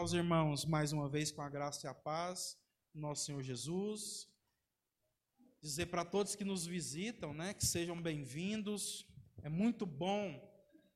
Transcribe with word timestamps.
Saudar 0.00 0.04
os 0.04 0.14
irmãos 0.14 0.64
mais 0.64 0.92
uma 0.92 1.10
vez 1.10 1.30
com 1.30 1.42
a 1.42 1.48
graça 1.50 1.86
e 1.86 1.90
a 1.90 1.92
paz 1.92 2.56
nosso 2.94 3.26
Senhor 3.26 3.42
Jesus. 3.42 4.26
Dizer 5.60 5.86
para 5.86 6.06
todos 6.06 6.34
que 6.34 6.42
nos 6.44 6.64
visitam, 6.64 7.34
né, 7.34 7.52
que 7.52 7.66
sejam 7.66 8.00
bem-vindos. 8.00 9.06
É 9.42 9.50
muito 9.50 9.84
bom 9.84 10.40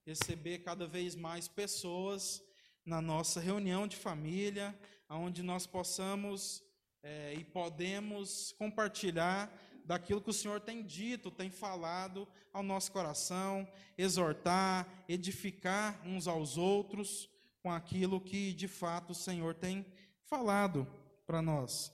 receber 0.06 0.60
cada 0.60 0.86
vez 0.86 1.14
mais 1.14 1.46
pessoas 1.46 2.42
na 2.82 3.02
nossa 3.02 3.40
reunião 3.40 3.86
de 3.86 3.94
família, 3.94 4.74
onde 5.10 5.42
nós 5.42 5.66
possamos 5.66 6.62
é, 7.02 7.34
e 7.34 7.44
podemos 7.44 8.52
compartilhar 8.52 9.52
daquilo 9.84 10.22
que 10.22 10.30
o 10.30 10.32
Senhor 10.32 10.60
tem 10.60 10.82
dito, 10.82 11.30
tem 11.30 11.50
falado 11.50 12.26
ao 12.54 12.62
nosso 12.62 12.90
coração, 12.90 13.68
exortar, 13.98 15.04
edificar 15.06 16.00
uns 16.06 16.26
aos 16.26 16.56
outros 16.56 17.33
com 17.64 17.72
aquilo 17.72 18.20
que 18.20 18.52
de 18.52 18.68
fato 18.68 19.12
o 19.12 19.14
Senhor 19.14 19.54
tem 19.54 19.86
falado 20.26 20.86
para 21.26 21.40
nós. 21.40 21.90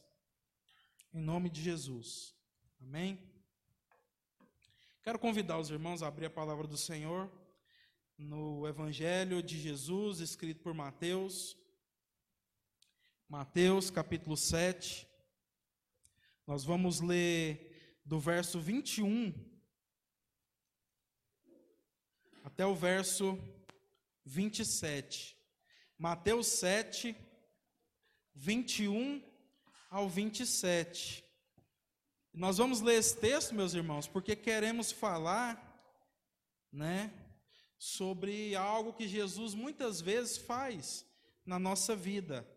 Em 1.14 1.22
nome 1.22 1.48
de 1.48 1.62
Jesus. 1.62 2.34
Amém? 2.80 3.20
Quero 5.00 5.16
convidar 5.16 5.60
os 5.60 5.70
irmãos 5.70 6.02
a 6.02 6.08
abrir 6.08 6.26
a 6.26 6.30
palavra 6.30 6.66
do 6.66 6.76
Senhor 6.76 7.30
no 8.18 8.66
Evangelho 8.66 9.40
de 9.40 9.60
Jesus, 9.60 10.18
escrito 10.18 10.60
por 10.60 10.74
Mateus. 10.74 11.56
Mateus 13.28 13.90
capítulo 13.92 14.36
7. 14.36 15.06
Nós 16.48 16.64
vamos 16.64 17.00
ler 17.00 18.00
do 18.04 18.18
verso 18.18 18.58
21 18.58 19.32
até 22.42 22.66
o 22.66 22.74
verso 22.74 23.38
27. 24.24 25.38
Mateus 26.00 26.46
7, 26.46 27.14
21 28.34 29.22
ao 29.90 30.08
27. 30.08 31.22
Nós 32.32 32.56
vamos 32.56 32.80
ler 32.80 32.94
esse 32.94 33.18
texto, 33.18 33.54
meus 33.54 33.74
irmãos, 33.74 34.06
porque 34.06 34.34
queremos 34.34 34.90
falar, 34.90 35.62
né, 36.72 37.12
sobre 37.78 38.56
algo 38.56 38.94
que 38.94 39.06
Jesus 39.06 39.52
muitas 39.52 40.00
vezes 40.00 40.38
faz 40.38 41.04
na 41.44 41.58
nossa 41.58 41.94
vida. 41.94 42.48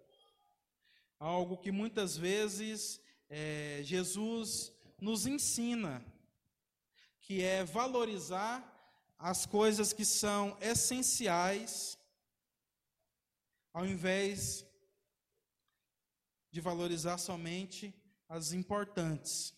Algo 1.19 1.57
que 1.57 1.69
muitas 1.69 2.15
vezes 2.15 3.01
é, 3.29 3.81
Jesus 3.83 4.71
nos 5.01 5.27
ensina, 5.27 6.01
que 7.19 7.43
é 7.43 7.65
valorizar 7.65 8.63
as 9.19 9.45
coisas 9.45 9.91
que 9.91 10.05
são 10.05 10.57
essenciais, 10.61 11.97
ao 13.73 13.85
invés 13.85 14.65
de 16.51 16.61
valorizar 16.61 17.17
somente 17.17 17.93
as 18.29 18.53
importantes. 18.53 19.53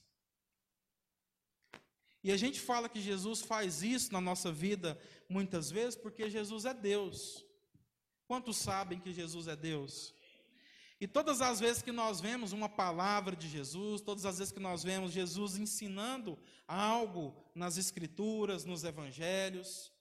E 2.23 2.31
a 2.31 2.37
gente 2.37 2.59
fala 2.59 2.89
que 2.89 2.99
Jesus 2.99 3.41
faz 3.41 3.83
isso 3.83 4.11
na 4.11 4.19
nossa 4.19 4.51
vida 4.51 4.99
muitas 5.29 5.69
vezes 5.69 5.95
porque 5.95 6.29
Jesus 6.29 6.65
é 6.65 6.73
Deus. 6.73 7.45
Quantos 8.25 8.57
sabem 8.57 8.99
que 8.99 9.13
Jesus 9.13 9.47
é 9.47 9.55
Deus? 9.55 10.15
E 10.99 11.07
todas 11.07 11.41
as 11.41 11.59
vezes 11.59 11.83
que 11.83 11.91
nós 11.91 12.21
vemos 12.21 12.53
uma 12.53 12.69
palavra 12.69 13.35
de 13.35 13.47
Jesus, 13.47 14.01
todas 14.01 14.25
as 14.25 14.39
vezes 14.39 14.53
que 14.53 14.59
nós 14.59 14.81
vemos 14.81 15.11
Jesus 15.11 15.57
ensinando 15.57 16.39
algo 16.67 17.35
nas 17.53 17.77
Escrituras, 17.77 18.63
nos 18.63 18.83
Evangelhos, 18.83 19.91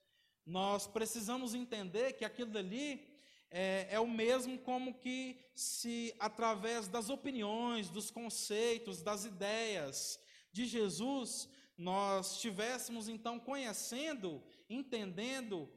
nós 0.47 0.87
precisamos 0.87 1.55
entender 1.55 2.12
que 2.12 2.25
aquilo 2.25 2.50
dali 2.50 3.13
é, 3.56 3.87
é, 3.88 4.00
o 4.00 4.06
mesmo 4.09 4.59
como 4.59 4.94
que 4.94 5.38
se, 5.54 6.12
através 6.19 6.88
das 6.88 7.09
opiniões, 7.09 7.88
dos 7.88 8.10
conceitos, 8.10 9.00
das 9.00 9.25
ideias 9.25 10.19
de 10.50 10.66
Jesus, 10.66 11.48
nós 11.78 12.32
estivéssemos 12.32 13.09
então 13.09 13.38
conhecendo, 13.38 14.43
entendendo 14.69 15.70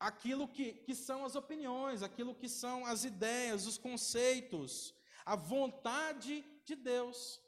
aquilo 0.00 0.48
que, 0.48 0.72
que 0.72 0.96
são 0.96 1.24
as 1.24 1.36
opiniões, 1.36 2.02
aquilo 2.02 2.34
que 2.34 2.48
são 2.48 2.84
as 2.84 3.04
ideias, 3.04 3.68
os 3.68 3.78
conceitos, 3.78 4.92
a 5.24 5.36
vontade 5.36 6.44
de 6.64 6.74
Deus. 6.74 7.40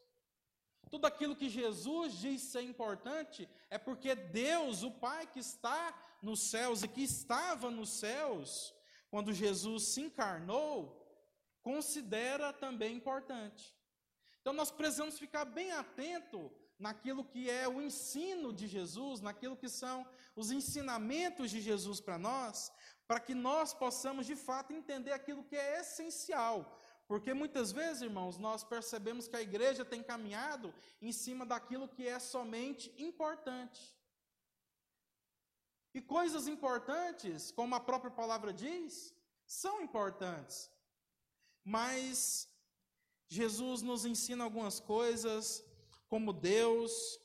Tudo 0.89 1.05
aquilo 1.05 1.35
que 1.35 1.49
Jesus 1.49 2.13
diz 2.13 2.43
ser 2.43 2.63
importante 2.63 3.49
é 3.69 3.77
porque 3.77 4.15
Deus, 4.15 4.85
o 4.85 4.93
Pai 4.93 5.27
que 5.27 5.41
está 5.41 6.01
nos 6.23 6.43
céus 6.43 6.85
e 6.85 6.89
que 6.89 7.03
estava 7.03 7.73
nos 7.73 7.91
céus, 7.91 8.76
quando 9.17 9.33
Jesus 9.33 9.85
se 9.85 10.03
encarnou, 10.03 10.77
considera 11.63 12.53
também 12.53 12.95
importante. 12.95 13.75
Então 14.43 14.53
nós 14.53 14.71
precisamos 14.71 15.19
ficar 15.19 15.47
bem 15.47 15.73
atento 15.73 16.53
naquilo 16.79 17.25
que 17.25 17.49
é 17.49 17.67
o 17.67 17.81
ensino 17.81 18.53
de 18.53 18.67
Jesus, 18.67 19.23
naquilo 19.23 19.57
que 19.57 19.71
são 19.71 20.07
os 20.41 20.51
ensinamentos 20.51 21.51
de 21.51 21.63
Jesus 21.63 21.99
para 21.99 22.19
nós, 22.19 22.71
para 23.09 23.19
que 23.19 23.35
nós 23.35 23.73
possamos 23.73 24.27
de 24.27 24.37
fato 24.37 24.75
entender 24.75 25.13
aquilo 25.13 25.43
que 25.45 25.57
é 25.57 25.81
essencial. 25.81 26.79
Porque 27.09 27.33
muitas 27.33 27.73
vezes, 27.73 28.03
irmãos, 28.03 28.37
nós 28.37 28.63
percebemos 28.65 29.27
que 29.27 29.37
a 29.37 29.41
igreja 29.41 29.83
tem 29.83 30.03
caminhado 30.03 30.75
em 31.01 31.11
cima 31.11 31.47
daquilo 31.47 31.89
que 31.89 32.07
é 32.07 32.19
somente 32.19 32.93
importante. 32.99 33.96
E 35.97 36.01
coisas 36.03 36.47
importantes, 36.47 37.51
como 37.51 37.75
a 37.75 37.81
própria 37.81 38.11
palavra 38.11 38.53
diz, 38.53 39.15
são 39.47 39.81
importantes. 39.81 40.71
Mas 41.65 42.47
Jesus 43.27 43.81
nos 43.81 44.05
ensina 44.05 44.45
algumas 44.45 44.79
coisas 44.79 45.65
como 46.07 46.35
Deus, 46.35 47.19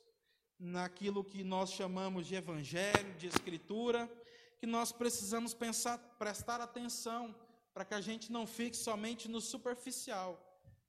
naquilo 0.58 1.22
que 1.22 1.44
nós 1.44 1.74
chamamos 1.74 2.26
de 2.26 2.36
evangelho, 2.36 3.14
de 3.18 3.28
escritura, 3.28 4.10
que 4.58 4.66
nós 4.66 4.94
precisamos 4.94 5.54
pensar, 5.54 5.98
prestar 6.18 6.62
atenção, 6.62 7.36
para 7.74 7.84
que 7.84 7.94
a 7.94 8.00
gente 8.00 8.32
não 8.32 8.48
fique 8.48 8.78
somente 8.78 9.28
no 9.28 9.42
superficial, 9.42 10.40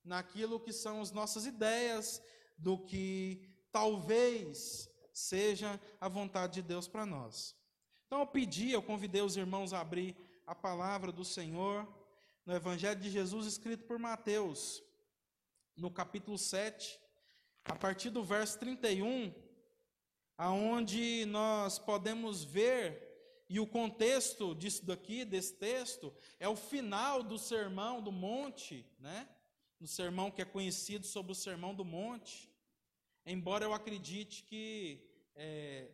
naquilo 0.04 0.60
que 0.60 0.72
são 0.72 1.00
as 1.00 1.10
nossas 1.10 1.46
ideias 1.46 2.22
do 2.56 2.78
que 2.78 3.42
talvez 3.72 4.88
seja 5.12 5.80
a 6.00 6.08
vontade 6.08 6.54
de 6.54 6.62
Deus 6.62 6.86
para 6.86 7.04
nós. 7.04 7.60
Então 8.12 8.20
eu 8.20 8.26
pedi, 8.26 8.70
eu 8.70 8.82
convidei 8.82 9.22
os 9.22 9.38
irmãos 9.38 9.72
a 9.72 9.80
abrir 9.80 10.14
a 10.46 10.54
palavra 10.54 11.10
do 11.10 11.24
Senhor 11.24 11.88
no 12.44 12.54
Evangelho 12.54 13.00
de 13.00 13.08
Jesus 13.08 13.46
escrito 13.46 13.84
por 13.84 13.98
Mateus, 13.98 14.82
no 15.74 15.90
capítulo 15.90 16.36
7, 16.36 17.00
a 17.64 17.74
partir 17.74 18.10
do 18.10 18.22
verso 18.22 18.58
31, 18.58 19.32
aonde 20.36 21.24
nós 21.24 21.78
podemos 21.78 22.44
ver 22.44 23.46
e 23.48 23.58
o 23.58 23.66
contexto 23.66 24.54
disso 24.54 24.84
daqui, 24.84 25.24
desse 25.24 25.54
texto, 25.54 26.14
é 26.38 26.46
o 26.46 26.54
final 26.54 27.22
do 27.22 27.38
sermão 27.38 28.02
do 28.02 28.12
monte, 28.12 28.84
né? 28.98 29.26
No 29.80 29.86
sermão 29.86 30.30
que 30.30 30.42
é 30.42 30.44
conhecido 30.44 31.06
sobre 31.06 31.32
o 31.32 31.34
sermão 31.34 31.74
do 31.74 31.82
monte. 31.82 32.52
Embora 33.24 33.64
eu 33.64 33.72
acredite 33.72 34.42
que 34.42 35.02
é, 35.34 35.88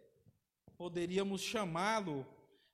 poderíamos 0.78 1.42
chamá-lo, 1.42 2.24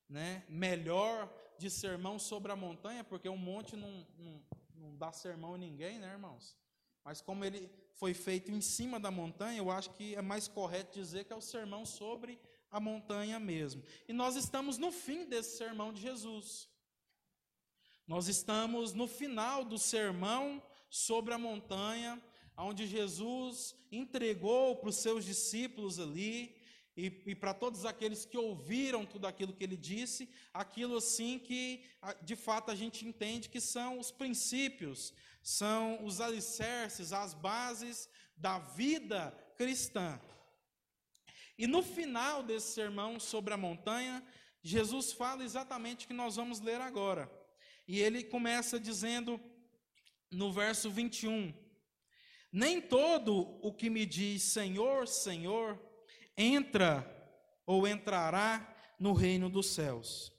né, 0.08 0.44
melhor 0.48 1.32
de 1.58 1.70
sermão 1.70 2.18
sobre 2.18 2.52
a 2.52 2.56
montanha, 2.56 3.02
porque 3.02 3.28
um 3.28 3.36
monte 3.36 3.74
não, 3.74 4.06
não, 4.18 4.42
não 4.74 4.96
dá 4.96 5.10
sermão 5.10 5.54
a 5.54 5.58
ninguém, 5.58 5.98
né, 5.98 6.12
irmãos? 6.12 6.56
Mas 7.02 7.20
como 7.20 7.44
ele 7.44 7.70
foi 7.94 8.12
feito 8.12 8.50
em 8.50 8.60
cima 8.60 9.00
da 9.00 9.10
montanha, 9.10 9.58
eu 9.58 9.70
acho 9.70 9.90
que 9.94 10.14
é 10.14 10.22
mais 10.22 10.46
correto 10.46 10.98
dizer 10.98 11.24
que 11.24 11.32
é 11.32 11.36
o 11.36 11.40
sermão 11.40 11.86
sobre 11.86 12.38
a 12.70 12.78
montanha 12.78 13.40
mesmo. 13.40 13.82
E 14.06 14.12
nós 14.12 14.36
estamos 14.36 14.76
no 14.76 14.92
fim 14.92 15.24
desse 15.26 15.56
sermão 15.56 15.92
de 15.92 16.00
Jesus. 16.00 16.68
Nós 18.06 18.28
estamos 18.28 18.92
no 18.92 19.06
final 19.06 19.64
do 19.64 19.78
sermão 19.78 20.62
sobre 20.90 21.32
a 21.32 21.38
montanha, 21.38 22.22
onde 22.56 22.86
Jesus 22.86 23.74
entregou 23.90 24.76
para 24.76 24.90
os 24.90 24.96
seus 24.96 25.24
discípulos 25.24 25.98
ali, 25.98 26.54
e, 26.96 27.06
e 27.26 27.34
para 27.34 27.52
todos 27.52 27.84
aqueles 27.84 28.24
que 28.24 28.38
ouviram 28.38 29.04
tudo 29.04 29.26
aquilo 29.26 29.52
que 29.52 29.64
ele 29.64 29.76
disse, 29.76 30.28
aquilo 30.52 30.96
assim 30.98 31.38
que 31.38 31.84
de 32.22 32.36
fato 32.36 32.70
a 32.70 32.74
gente 32.74 33.04
entende 33.04 33.48
que 33.48 33.60
são 33.60 33.98
os 33.98 34.12
princípios, 34.12 35.12
são 35.42 36.04
os 36.04 36.20
alicerces, 36.20 37.12
as 37.12 37.34
bases 37.34 38.08
da 38.36 38.58
vida 38.60 39.32
cristã. 39.56 40.20
E 41.58 41.66
no 41.66 41.82
final 41.82 42.42
desse 42.42 42.72
sermão 42.74 43.18
sobre 43.18 43.54
a 43.54 43.56
montanha, 43.56 44.24
Jesus 44.62 45.12
fala 45.12 45.44
exatamente 45.44 46.04
o 46.04 46.08
que 46.08 46.14
nós 46.14 46.36
vamos 46.36 46.60
ler 46.60 46.80
agora. 46.80 47.30
E 47.86 48.00
ele 48.00 48.24
começa 48.24 48.78
dizendo 48.78 49.40
no 50.30 50.52
verso 50.52 50.90
21: 50.90 51.52
Nem 52.52 52.80
todo 52.80 53.58
o 53.62 53.72
que 53.72 53.90
me 53.90 54.06
diz 54.06 54.44
Senhor, 54.44 55.06
Senhor, 55.06 55.78
entra 56.36 57.10
ou 57.66 57.86
entrará 57.86 58.74
no 58.98 59.12
reino 59.12 59.48
dos 59.48 59.70
céus, 59.70 60.32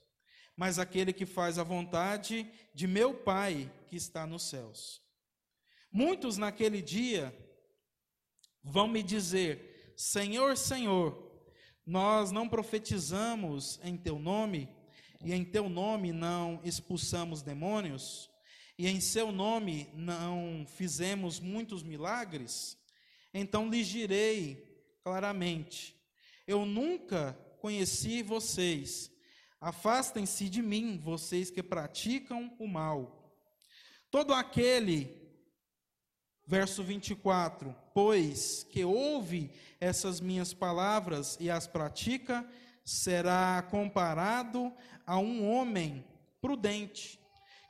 mas 0.56 0.78
aquele 0.78 1.12
que 1.12 1.26
faz 1.26 1.58
a 1.58 1.64
vontade 1.64 2.50
de 2.74 2.86
meu 2.86 3.14
Pai 3.14 3.70
que 3.86 3.96
está 3.96 4.26
nos 4.26 4.48
céus. 4.48 5.02
Muitos 5.90 6.36
naquele 6.36 6.82
dia 6.82 7.34
vão 8.62 8.88
me 8.88 9.02
dizer: 9.02 9.92
Senhor, 9.96 10.56
Senhor, 10.56 11.26
nós 11.86 12.30
não 12.30 12.48
profetizamos 12.48 13.78
em 13.82 13.96
teu 13.96 14.18
nome, 14.18 14.68
e 15.24 15.32
em 15.32 15.44
teu 15.44 15.68
nome 15.68 16.12
não 16.12 16.60
expulsamos 16.64 17.42
demônios, 17.42 18.30
e 18.78 18.86
em 18.88 19.00
seu 19.00 19.30
nome 19.32 19.88
não 19.94 20.66
fizemos 20.68 21.40
muitos 21.40 21.82
milagres? 21.82 22.76
Então 23.32 23.70
lhes 23.70 23.86
direi 23.86 24.65
claramente: 25.06 25.96
Eu 26.48 26.66
nunca 26.66 27.38
conheci 27.60 28.22
vocês. 28.22 29.08
Afastem-se 29.60 30.48
de 30.48 30.60
mim, 30.60 30.98
vocês 30.98 31.48
que 31.48 31.62
praticam 31.62 32.52
o 32.58 32.66
mal. 32.66 33.32
Todo 34.10 34.34
aquele 34.34 35.24
Verso 36.48 36.82
24: 36.82 37.74
Pois 37.94 38.64
que 38.64 38.84
ouve 38.84 39.50
essas 39.80 40.20
minhas 40.20 40.52
palavras 40.52 41.36
e 41.40 41.50
as 41.50 41.66
pratica, 41.66 42.48
será 42.84 43.60
comparado 43.68 44.72
a 45.04 45.18
um 45.18 45.48
homem 45.50 46.04
prudente, 46.40 47.18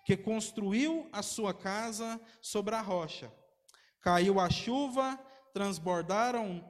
que 0.05 0.15
construiu 0.15 1.09
a 1.11 1.23
sua 1.23 1.55
casa 1.55 2.21
sobre 2.43 2.75
a 2.75 2.83
rocha. 2.83 3.33
Caiu 4.03 4.39
a 4.39 4.51
chuva, 4.51 5.19
transbordaram, 5.55 6.63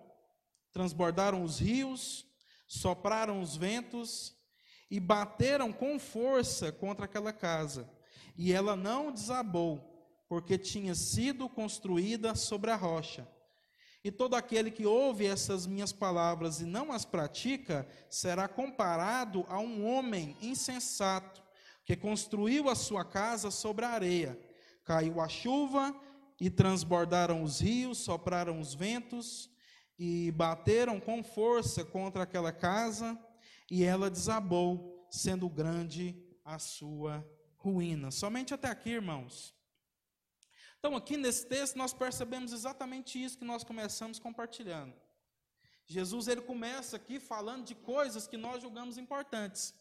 transbordaram 0.77 1.43
os 1.43 1.59
rios, 1.59 2.27
sopraram 2.67 3.41
os 3.41 3.57
ventos 3.57 4.37
e 4.91 5.01
bateram 5.01 5.73
com 5.73 5.99
força 5.99 6.71
contra 6.71 7.07
aquela 7.07 7.33
casa, 7.33 7.89
e 8.37 8.53
ela 8.53 8.77
não 8.77 9.11
desabou 9.11 9.81
porque 10.29 10.59
tinha 10.59 10.95
sido 10.95 11.49
construída 11.49 12.35
sobre 12.35 12.71
a 12.71 12.77
rocha. 12.77 13.27
E 14.05 14.11
todo 14.11 14.35
aquele 14.35 14.71
que 14.71 14.85
ouve 14.85 15.25
essas 15.25 15.67
minhas 15.67 15.95
palavras 15.95 16.61
e 16.61 16.67
não 16.67 16.93
as 16.93 17.07
pratica, 17.07 17.89
será 18.11 18.47
comparado 18.47 19.47
a 19.49 19.59
um 19.59 19.89
homem 19.89 20.37
insensato, 20.43 21.43
que 21.87 21.97
construiu 21.97 22.69
a 22.69 22.75
sua 22.75 23.03
casa 23.03 23.51
sobre 23.51 23.87
a 23.87 23.91
areia. 23.93 24.39
Caiu 24.85 25.23
a 25.23 25.29
chuva 25.29 25.99
e 26.39 26.51
transbordaram 26.51 27.43
os 27.43 27.61
rios, 27.61 27.97
sopraram 27.97 28.61
os 28.61 28.75
ventos 28.75 29.56
e 29.99 30.31
bateram 30.33 31.01
com 31.01 31.23
força 31.23 31.85
contra 31.85 32.23
aquela 32.23 32.53
casa, 32.53 33.19
e 33.71 33.83
ela 33.83 34.11
desabou, 34.11 35.07
sendo 35.11 35.49
grande 35.49 36.15
a 36.45 36.59
sua 36.59 37.27
ruína. 37.57 38.11
Somente 38.11 38.55
até 38.55 38.69
aqui, 38.69 38.91
irmãos. 38.91 39.55
Então, 40.79 40.95
aqui 40.95 41.17
nesse 41.17 41.47
texto, 41.47 41.77
nós 41.77 41.93
percebemos 41.93 42.53
exatamente 42.53 43.23
isso 43.23 43.39
que 43.39 43.45
nós 43.45 43.65
começamos 43.65 44.19
compartilhando. 44.19 44.95
Jesus 45.87 46.29
ele 46.29 46.41
começa 46.41 46.97
aqui 46.97 47.19
falando 47.19 47.65
de 47.65 47.75
coisas 47.75 48.27
que 48.27 48.37
nós 48.37 48.61
julgamos 48.61 48.99
importantes, 48.99 49.75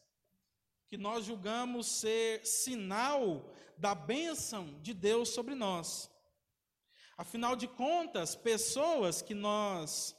que 0.88 0.98
nós 0.98 1.26
julgamos 1.26 1.88
ser 1.88 2.46
sinal 2.46 3.52
da 3.78 3.96
bênção 3.96 4.80
de 4.82 4.94
Deus 4.94 5.30
sobre 5.30 5.56
nós. 5.56 6.10
Afinal 7.18 7.56
de 7.56 7.68
contas, 7.68 8.36
pessoas 8.36 9.22
que 9.22 9.34
nós 9.34 10.16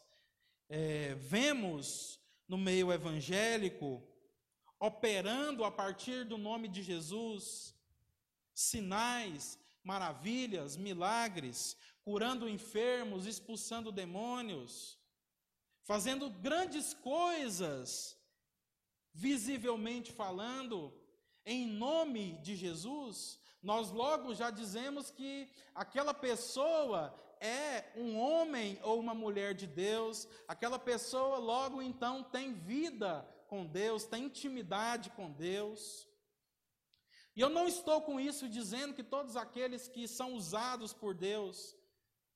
é, 0.68 1.14
vemos 1.16 2.18
no 2.48 2.56
meio 2.56 2.90
evangélico 2.90 4.02
operando 4.80 5.64
a 5.64 5.70
partir 5.70 6.24
do 6.24 6.38
nome 6.38 6.68
de 6.68 6.82
Jesus, 6.82 7.74
sinais, 8.54 9.58
maravilhas, 9.82 10.76
milagres, 10.76 11.76
curando 12.02 12.48
enfermos, 12.48 13.26
expulsando 13.26 13.92
demônios, 13.92 14.98
fazendo 15.84 16.30
grandes 16.30 16.94
coisas, 16.94 18.18
visivelmente 19.12 20.12
falando, 20.12 20.92
em 21.44 21.66
nome 21.66 22.38
de 22.42 22.56
Jesus, 22.56 23.38
nós 23.62 23.90
logo 23.90 24.34
já 24.34 24.50
dizemos 24.50 25.10
que 25.10 25.48
aquela 25.74 26.14
pessoa 26.14 27.14
é 27.40 27.92
um 27.96 28.18
homem 28.18 28.78
ou 28.82 28.98
uma 28.98 29.14
mulher 29.14 29.54
de 29.54 29.66
Deus, 29.66 30.28
aquela 30.48 30.78
pessoa 30.78 31.38
logo 31.38 31.82
então 31.82 32.22
tem 32.22 32.52
vida 32.52 33.28
com 33.48 33.66
Deus, 33.66 34.04
tem 34.04 34.24
intimidade 34.24 35.10
com 35.10 35.30
Deus. 35.30 36.06
E 37.34 37.40
eu 37.40 37.50
não 37.50 37.68
estou 37.68 38.00
com 38.00 38.18
isso 38.18 38.48
dizendo 38.48 38.94
que 38.94 39.02
todos 39.02 39.36
aqueles 39.36 39.88
que 39.88 40.08
são 40.08 40.34
usados 40.34 40.92
por 40.92 41.14
Deus 41.14 41.76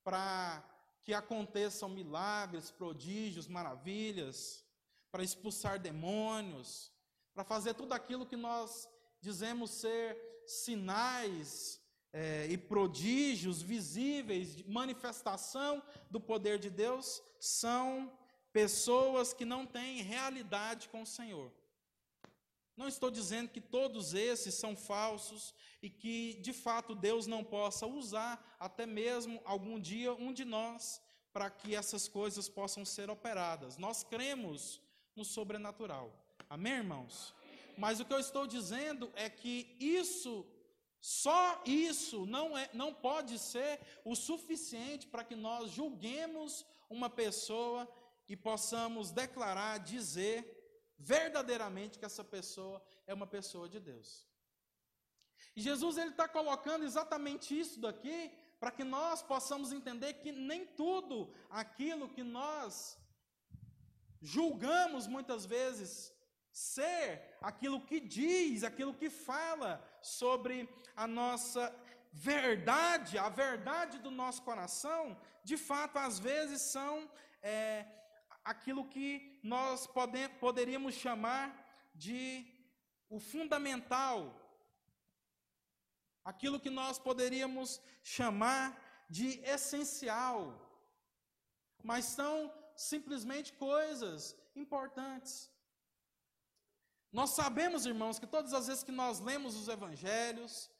para 0.04 0.62
que 1.02 1.14
aconteçam 1.14 1.88
milagres, 1.88 2.70
prodígios, 2.70 3.48
maravilhas, 3.48 4.64
para 5.10 5.24
expulsar 5.24 5.78
demônios, 5.78 6.92
para 7.34 7.44
fazer 7.44 7.74
tudo 7.74 7.94
aquilo 7.94 8.26
que 8.26 8.36
nós 8.36 8.88
dizemos 9.20 9.70
ser 9.70 10.39
sinais 10.50 11.80
é, 12.12 12.46
e 12.50 12.58
prodígios 12.58 13.62
visíveis, 13.62 14.62
manifestação 14.64 15.82
do 16.10 16.20
poder 16.20 16.58
de 16.58 16.68
Deus, 16.68 17.22
são 17.38 18.12
pessoas 18.52 19.32
que 19.32 19.44
não 19.44 19.64
têm 19.64 20.02
realidade 20.02 20.88
com 20.88 21.02
o 21.02 21.06
Senhor. 21.06 21.52
Não 22.76 22.88
estou 22.88 23.10
dizendo 23.10 23.50
que 23.50 23.60
todos 23.60 24.14
esses 24.14 24.54
são 24.54 24.74
falsos 24.74 25.54
e 25.82 25.90
que, 25.90 26.34
de 26.40 26.52
fato, 26.52 26.94
Deus 26.94 27.26
não 27.26 27.44
possa 27.44 27.86
usar 27.86 28.56
até 28.58 28.86
mesmo 28.86 29.40
algum 29.44 29.78
dia 29.78 30.12
um 30.14 30.32
de 30.32 30.44
nós 30.44 31.00
para 31.32 31.50
que 31.50 31.74
essas 31.74 32.08
coisas 32.08 32.48
possam 32.48 32.84
ser 32.84 33.10
operadas. 33.10 33.76
Nós 33.76 34.02
cremos 34.02 34.80
no 35.14 35.24
sobrenatural. 35.24 36.10
Amém, 36.48 36.72
irmãos? 36.72 37.34
Mas 37.82 37.98
o 37.98 38.04
que 38.04 38.12
eu 38.12 38.20
estou 38.20 38.46
dizendo 38.46 39.10
é 39.14 39.30
que 39.30 39.74
isso, 39.80 40.46
só 41.00 41.62
isso, 41.64 42.26
não, 42.26 42.46
é, 42.58 42.68
não 42.74 42.92
pode 42.92 43.38
ser 43.38 43.80
o 44.04 44.14
suficiente 44.14 45.06
para 45.06 45.24
que 45.24 45.34
nós 45.34 45.70
julguemos 45.70 46.66
uma 46.90 47.08
pessoa 47.08 47.90
e 48.28 48.36
possamos 48.36 49.10
declarar, 49.10 49.78
dizer 49.78 50.38
verdadeiramente 50.98 51.98
que 51.98 52.04
essa 52.04 52.22
pessoa 52.22 52.84
é 53.06 53.14
uma 53.14 53.26
pessoa 53.26 53.66
de 53.66 53.80
Deus. 53.80 54.28
E 55.56 55.62
Jesus 55.62 55.96
ele 55.96 56.10
está 56.10 56.28
colocando 56.28 56.84
exatamente 56.84 57.58
isso 57.58 57.80
daqui 57.80 58.30
para 58.60 58.70
que 58.70 58.84
nós 58.84 59.22
possamos 59.22 59.72
entender 59.72 60.12
que 60.22 60.30
nem 60.32 60.66
tudo 60.66 61.32
aquilo 61.48 62.10
que 62.10 62.22
nós 62.22 62.98
julgamos 64.20 65.06
muitas 65.06 65.46
vezes 65.46 66.12
ser 66.52 67.36
aquilo 67.40 67.80
que 67.84 68.00
diz, 68.00 68.64
aquilo 68.64 68.94
que 68.94 69.08
fala 69.08 69.82
sobre 70.02 70.68
a 70.96 71.06
nossa 71.06 71.74
verdade, 72.12 73.18
a 73.18 73.28
verdade 73.28 73.98
do 73.98 74.10
nosso 74.10 74.42
coração, 74.42 75.20
de 75.44 75.56
fato, 75.56 75.98
às 75.98 76.18
vezes 76.18 76.60
são 76.62 77.10
é, 77.42 77.86
aquilo 78.44 78.88
que 78.88 79.40
nós 79.42 79.86
pode, 79.86 80.28
poderíamos 80.40 80.94
chamar 80.94 81.54
de 81.94 82.46
o 83.08 83.18
fundamental, 83.18 84.36
aquilo 86.24 86.60
que 86.60 86.70
nós 86.70 86.98
poderíamos 86.98 87.80
chamar 88.02 89.06
de 89.08 89.40
essencial, 89.40 90.38
mas 91.82 92.04
são 92.04 92.52
simplesmente 92.76 93.52
coisas 93.52 94.36
importantes. 94.54 95.49
Nós 97.12 97.30
sabemos, 97.30 97.86
irmãos, 97.86 98.18
que 98.18 98.26
todas 98.26 98.52
as 98.52 98.68
vezes 98.68 98.84
que 98.84 98.92
nós 98.92 99.18
lemos 99.20 99.56
os 99.56 99.68
evangelhos, 99.68 100.70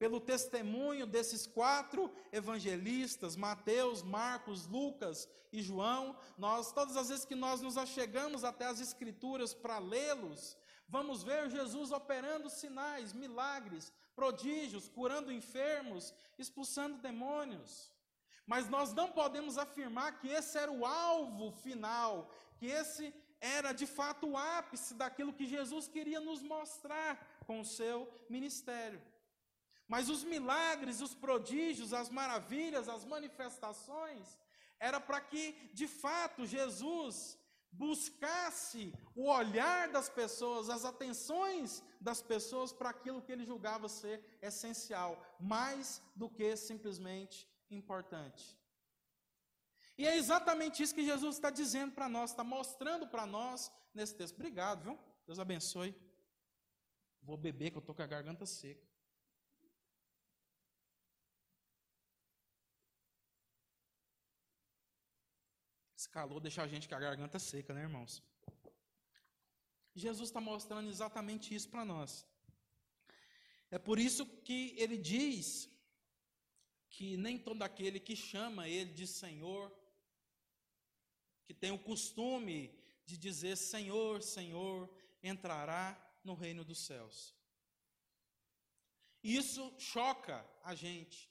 pelo 0.00 0.18
testemunho 0.18 1.06
desses 1.06 1.46
quatro 1.46 2.10
evangelistas, 2.32 3.36
Mateus, 3.36 4.02
Marcos, 4.02 4.66
Lucas 4.66 5.28
e 5.52 5.60
João, 5.60 6.16
nós 6.38 6.72
todas 6.72 6.96
as 6.96 7.10
vezes 7.10 7.26
que 7.26 7.34
nós 7.34 7.60
nos 7.60 7.76
achegamos 7.76 8.42
até 8.42 8.64
as 8.64 8.80
escrituras 8.80 9.52
para 9.52 9.78
lê-los, 9.78 10.56
vamos 10.88 11.22
ver 11.22 11.50
Jesus 11.50 11.92
operando 11.92 12.48
sinais, 12.48 13.12
milagres, 13.12 13.92
prodígios, 14.14 14.88
curando 14.88 15.30
enfermos, 15.30 16.14
expulsando 16.38 16.96
demônios. 16.98 17.92
Mas 18.46 18.70
nós 18.70 18.94
não 18.94 19.12
podemos 19.12 19.58
afirmar 19.58 20.18
que 20.18 20.28
esse 20.28 20.56
era 20.56 20.72
o 20.72 20.86
alvo 20.86 21.52
final, 21.52 22.30
que 22.56 22.66
esse 22.66 23.14
era 23.40 23.72
de 23.72 23.86
fato 23.86 24.28
o 24.28 24.36
ápice 24.36 24.94
daquilo 24.94 25.32
que 25.32 25.46
Jesus 25.46 25.88
queria 25.88 26.20
nos 26.20 26.42
mostrar 26.42 27.42
com 27.46 27.60
o 27.60 27.64
seu 27.64 28.08
ministério. 28.28 29.00
Mas 29.88 30.08
os 30.08 30.22
milagres, 30.22 31.00
os 31.00 31.14
prodígios, 31.14 31.92
as 31.92 32.08
maravilhas, 32.08 32.88
as 32.88 33.04
manifestações, 33.04 34.38
era 34.78 35.00
para 35.00 35.20
que, 35.20 35.52
de 35.72 35.88
fato, 35.88 36.46
Jesus 36.46 37.38
buscasse 37.72 38.92
o 39.14 39.28
olhar 39.28 39.88
das 39.88 40.08
pessoas, 40.08 40.68
as 40.68 40.84
atenções 40.84 41.82
das 42.00 42.20
pessoas 42.20 42.72
para 42.72 42.90
aquilo 42.90 43.22
que 43.22 43.32
ele 43.32 43.44
julgava 43.44 43.88
ser 43.88 44.24
essencial, 44.42 45.20
mais 45.38 46.02
do 46.14 46.28
que 46.28 46.56
simplesmente 46.56 47.48
importante. 47.70 48.59
E 50.00 50.06
é 50.06 50.16
exatamente 50.16 50.82
isso 50.82 50.94
que 50.94 51.04
Jesus 51.04 51.36
está 51.36 51.50
dizendo 51.50 51.92
para 51.92 52.08
nós, 52.08 52.30
está 52.30 52.42
mostrando 52.42 53.06
para 53.06 53.26
nós 53.26 53.70
nesse 53.92 54.14
texto. 54.14 54.34
Obrigado, 54.34 54.82
viu? 54.82 54.98
Deus 55.26 55.38
abençoe. 55.38 55.94
Vou 57.20 57.36
beber, 57.36 57.70
que 57.70 57.76
eu 57.76 57.80
estou 57.80 57.94
com 57.94 58.00
a 58.00 58.06
garganta 58.06 58.46
seca. 58.46 58.88
Esse 65.94 66.08
calor 66.08 66.40
deixa 66.40 66.62
a 66.62 66.66
gente 66.66 66.88
com 66.88 66.94
a 66.94 66.98
garganta 66.98 67.38
seca, 67.38 67.74
né, 67.74 67.82
irmãos? 67.82 68.22
Jesus 69.94 70.30
está 70.30 70.40
mostrando 70.40 70.88
exatamente 70.88 71.54
isso 71.54 71.68
para 71.68 71.84
nós. 71.84 72.26
É 73.70 73.78
por 73.78 73.98
isso 73.98 74.24
que 74.24 74.74
ele 74.78 74.96
diz 74.96 75.68
que 76.88 77.18
nem 77.18 77.38
todo 77.38 77.60
aquele 77.62 78.00
que 78.00 78.16
chama 78.16 78.66
ele 78.66 78.94
de 78.94 79.06
Senhor, 79.06 79.78
que 81.50 81.54
tem 81.54 81.72
o 81.72 81.78
costume 81.80 82.72
de 83.04 83.18
dizer 83.18 83.56
Senhor, 83.56 84.22
Senhor, 84.22 84.88
entrará 85.20 86.00
no 86.22 86.32
reino 86.32 86.64
dos 86.64 86.78
céus. 86.78 87.34
Isso 89.20 89.74
choca 89.76 90.48
a 90.62 90.76
gente. 90.76 91.28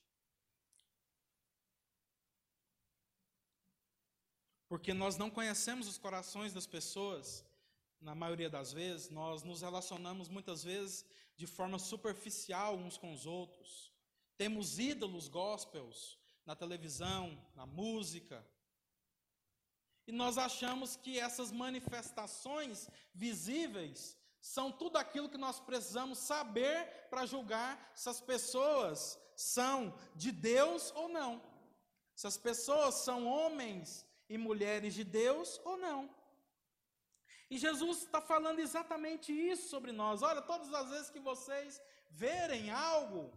Porque 4.67 4.93
nós 4.93 5.15
não 5.15 5.29
conhecemos 5.29 5.87
os 5.87 5.97
corações 5.97 6.51
das 6.51 6.67
pessoas, 6.67 7.45
na 8.01 8.13
maioria 8.13 8.49
das 8.49 8.73
vezes, 8.73 9.09
nós 9.09 9.41
nos 9.41 9.61
relacionamos 9.61 10.27
muitas 10.27 10.65
vezes 10.65 11.05
de 11.37 11.47
forma 11.47 11.79
superficial 11.79 12.75
uns 12.75 12.97
com 12.97 13.13
os 13.13 13.25
outros. 13.25 13.93
Temos 14.35 14.79
ídolos 14.79 15.29
gospels 15.29 16.19
na 16.45 16.57
televisão, 16.57 17.41
na 17.55 17.65
música. 17.65 18.45
E 20.09 20.11
nós 20.11 20.39
achamos 20.39 20.95
que 20.95 21.19
essas 21.19 21.51
manifestações 21.51 22.89
visíveis 23.13 24.17
são 24.41 24.71
tudo 24.71 24.97
aquilo 24.97 25.29
que 25.29 25.37
nós 25.37 25.59
precisamos 25.59 26.17
saber 26.17 27.07
para 27.11 27.27
julgar 27.27 27.91
se 27.93 28.09
as 28.09 28.19
pessoas 28.19 29.19
são 29.35 29.95
de 30.15 30.31
Deus 30.31 30.91
ou 30.95 31.09
não. 31.09 31.39
Se 32.15 32.25
as 32.25 32.37
pessoas 32.37 32.95
são 32.95 33.27
homens 33.27 34.03
e 34.27 34.35
mulheres 34.35 34.95
de 34.95 35.03
Deus 35.03 35.61
ou 35.63 35.77
não. 35.77 36.09
E 37.47 37.59
Jesus 37.59 37.99
está 37.99 38.19
falando 38.19 38.57
exatamente 38.57 39.31
isso 39.31 39.69
sobre 39.69 39.91
nós. 39.91 40.23
Olha, 40.23 40.41
todas 40.41 40.73
as 40.73 40.89
vezes 40.89 41.11
que 41.11 41.19
vocês 41.19 41.79
verem 42.09 42.71
algo, 42.71 43.31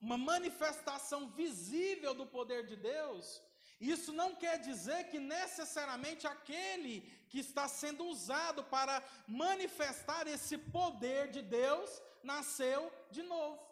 uma 0.00 0.16
manifestação 0.16 1.28
visível 1.30 2.14
do 2.14 2.26
poder 2.26 2.64
de 2.64 2.76
Deus, 2.76 3.42
isso 3.80 4.12
não 4.12 4.34
quer 4.34 4.58
dizer 4.58 5.04
que 5.10 5.20
necessariamente 5.20 6.26
aquele 6.26 7.00
que 7.28 7.38
está 7.38 7.68
sendo 7.68 8.04
usado 8.04 8.64
para 8.64 9.02
manifestar 9.26 10.26
esse 10.26 10.58
poder 10.58 11.30
de 11.30 11.42
Deus 11.42 12.02
nasceu 12.22 12.92
de 13.10 13.22
novo. 13.22 13.68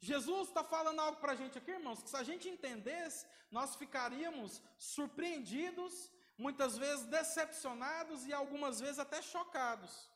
Jesus 0.00 0.48
está 0.48 0.62
falando 0.62 1.00
algo 1.00 1.18
para 1.18 1.32
a 1.32 1.36
gente 1.36 1.56
aqui, 1.56 1.70
irmãos, 1.70 2.02
que 2.02 2.10
se 2.10 2.16
a 2.16 2.22
gente 2.22 2.46
entendesse, 2.46 3.26
nós 3.50 3.74
ficaríamos 3.74 4.60
surpreendidos, 4.76 6.10
muitas 6.36 6.76
vezes 6.76 7.06
decepcionados 7.06 8.26
e 8.26 8.32
algumas 8.32 8.80
vezes 8.80 8.98
até 8.98 9.22
chocados. 9.22 10.10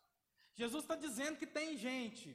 Jesus 0.55 0.85
está 0.85 0.95
dizendo 0.95 1.39
que 1.39 1.47
tem 1.47 1.77
gente 1.79 2.29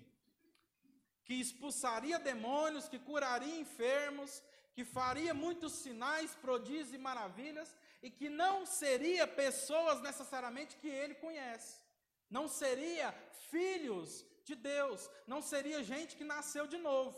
que 1.25 1.36
expulsaria 1.36 2.18
demônios, 2.18 2.89
que 2.89 2.98
curaria 2.98 3.60
enfermos, 3.60 4.42
que 4.74 4.84
faria 4.84 5.34
muitos 5.34 5.74
sinais, 5.74 6.36
prodígios 6.36 6.94
e 6.94 6.98
maravilhas, 6.98 7.75
e 8.01 8.10
que 8.10 8.30
não 8.30 8.65
seria 8.65 9.25
pessoas 9.27 10.01
necessariamente 10.01 10.75
que 10.77 10.88
ele 10.88 11.15
conhece. 11.15 11.82
Não 12.30 12.48
seria 12.48 13.12
filhos 13.51 14.25
de 14.44 14.56
Deus, 14.56 15.10
não 15.27 15.42
seria 15.42 15.84
gente 15.84 16.15
que 16.15 16.24
nasceu 16.24 16.65
de 16.68 16.77
novo. 16.77 17.18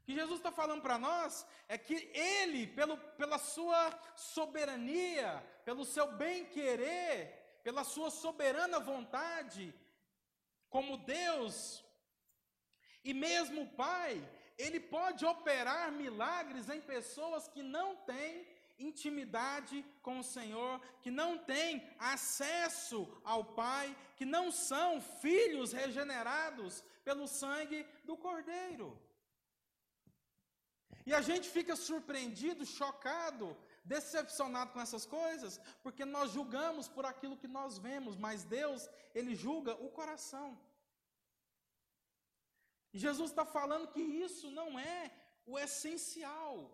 O 0.00 0.04
que 0.04 0.14
Jesus 0.14 0.38
está 0.38 0.50
falando 0.50 0.80
para 0.80 0.98
nós 0.98 1.46
é 1.68 1.76
que 1.76 2.10
Ele, 2.14 2.66
pelo, 2.66 2.96
pela 2.96 3.38
sua 3.38 3.82
soberania, 4.16 5.30
pelo 5.66 5.84
seu 5.84 6.12
bem-querer, 6.12 7.60
pela 7.62 7.84
sua 7.84 8.10
soberana 8.10 8.80
vontade, 8.80 9.74
como 10.70 10.96
Deus 10.96 11.84
e 13.04 13.12
mesmo 13.12 13.68
Pai, 13.68 14.26
ele 14.58 14.80
pode 14.80 15.24
operar 15.24 15.92
milagres 15.92 16.68
em 16.68 16.80
pessoas 16.80 17.46
que 17.48 17.62
não 17.62 17.94
têm 17.94 18.46
intimidade 18.78 19.84
com 20.02 20.18
o 20.18 20.24
Senhor, 20.24 20.80
que 21.02 21.10
não 21.10 21.38
têm 21.38 21.82
acesso 21.98 23.08
ao 23.24 23.44
Pai, 23.44 23.96
que 24.16 24.24
não 24.24 24.50
são 24.50 25.00
filhos 25.00 25.72
regenerados 25.72 26.84
pelo 27.04 27.26
sangue 27.26 27.86
do 28.04 28.16
Cordeiro. 28.16 29.00
E 31.06 31.14
a 31.14 31.20
gente 31.20 31.48
fica 31.48 31.74
surpreendido, 31.74 32.66
chocado, 32.66 33.56
decepcionado 33.84 34.72
com 34.72 34.80
essas 34.80 35.06
coisas, 35.06 35.58
porque 35.82 36.04
nós 36.04 36.32
julgamos 36.32 36.86
por 36.86 37.06
aquilo 37.06 37.36
que 37.36 37.48
nós 37.48 37.78
vemos, 37.78 38.16
mas 38.16 38.44
Deus, 38.44 38.88
Ele 39.14 39.34
julga 39.34 39.72
o 39.74 39.88
coração. 39.88 40.58
Jesus 42.92 43.30
está 43.30 43.44
falando 43.44 43.88
que 43.88 44.00
isso 44.00 44.50
não 44.50 44.78
é 44.78 45.10
o 45.46 45.58
essencial. 45.58 46.70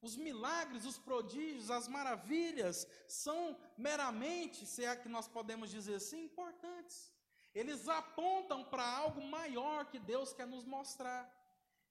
Os 0.00 0.16
milagres, 0.16 0.84
os 0.84 0.98
prodígios, 0.98 1.70
as 1.70 1.88
maravilhas 1.88 2.86
são 3.08 3.58
meramente, 3.76 4.66
se 4.66 4.84
é 4.84 4.94
que 4.94 5.08
nós 5.08 5.26
podemos 5.26 5.70
dizer 5.70 5.96
assim, 5.96 6.24
importantes. 6.24 7.12
Eles 7.54 7.88
apontam 7.88 8.64
para 8.64 8.84
algo 8.84 9.22
maior 9.22 9.86
que 9.86 9.98
Deus 9.98 10.32
quer 10.32 10.46
nos 10.46 10.64
mostrar. 10.64 11.22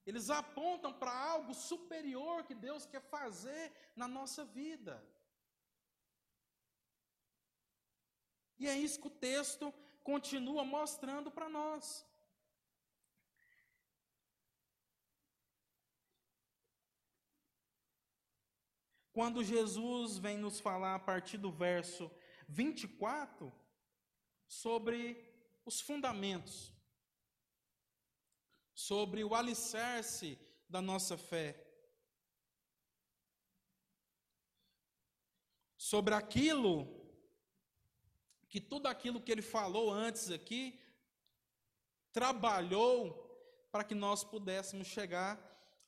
Eles 0.05 0.29
apontam 0.29 0.91
para 0.93 1.11
algo 1.11 1.53
superior 1.53 2.43
que 2.43 2.53
Deus 2.53 2.85
quer 2.85 3.01
fazer 3.01 3.71
na 3.95 4.07
nossa 4.07 4.43
vida. 4.43 5.03
E 8.59 8.67
é 8.67 8.77
isso 8.77 8.99
que 8.99 9.07
o 9.07 9.17
texto 9.31 9.73
continua 10.03 10.63
mostrando 10.63 11.31
para 11.31 11.49
nós. 11.49 12.05
Quando 19.13 19.43
Jesus 19.43 20.17
vem 20.17 20.39
nos 20.39 20.59
falar 20.59 20.95
a 20.95 20.99
partir 20.99 21.37
do 21.37 21.51
verso 21.51 22.09
24 22.49 23.53
sobre 24.47 25.31
os 25.63 25.79
fundamentos, 25.79 26.73
sobre 28.73 29.23
o 29.23 29.35
alicerce 29.35 30.39
da 30.67 30.81
nossa 30.81 31.15
fé, 31.15 31.63
sobre 35.77 36.15
aquilo 36.15 36.87
que 38.49 38.59
tudo 38.59 38.87
aquilo 38.87 39.21
que 39.21 39.31
ele 39.31 39.43
falou 39.43 39.91
antes 39.91 40.31
aqui 40.31 40.81
trabalhou 42.11 43.21
para 43.71 43.83
que 43.83 43.93
nós 43.93 44.23
pudéssemos 44.23 44.87
chegar 44.87 45.39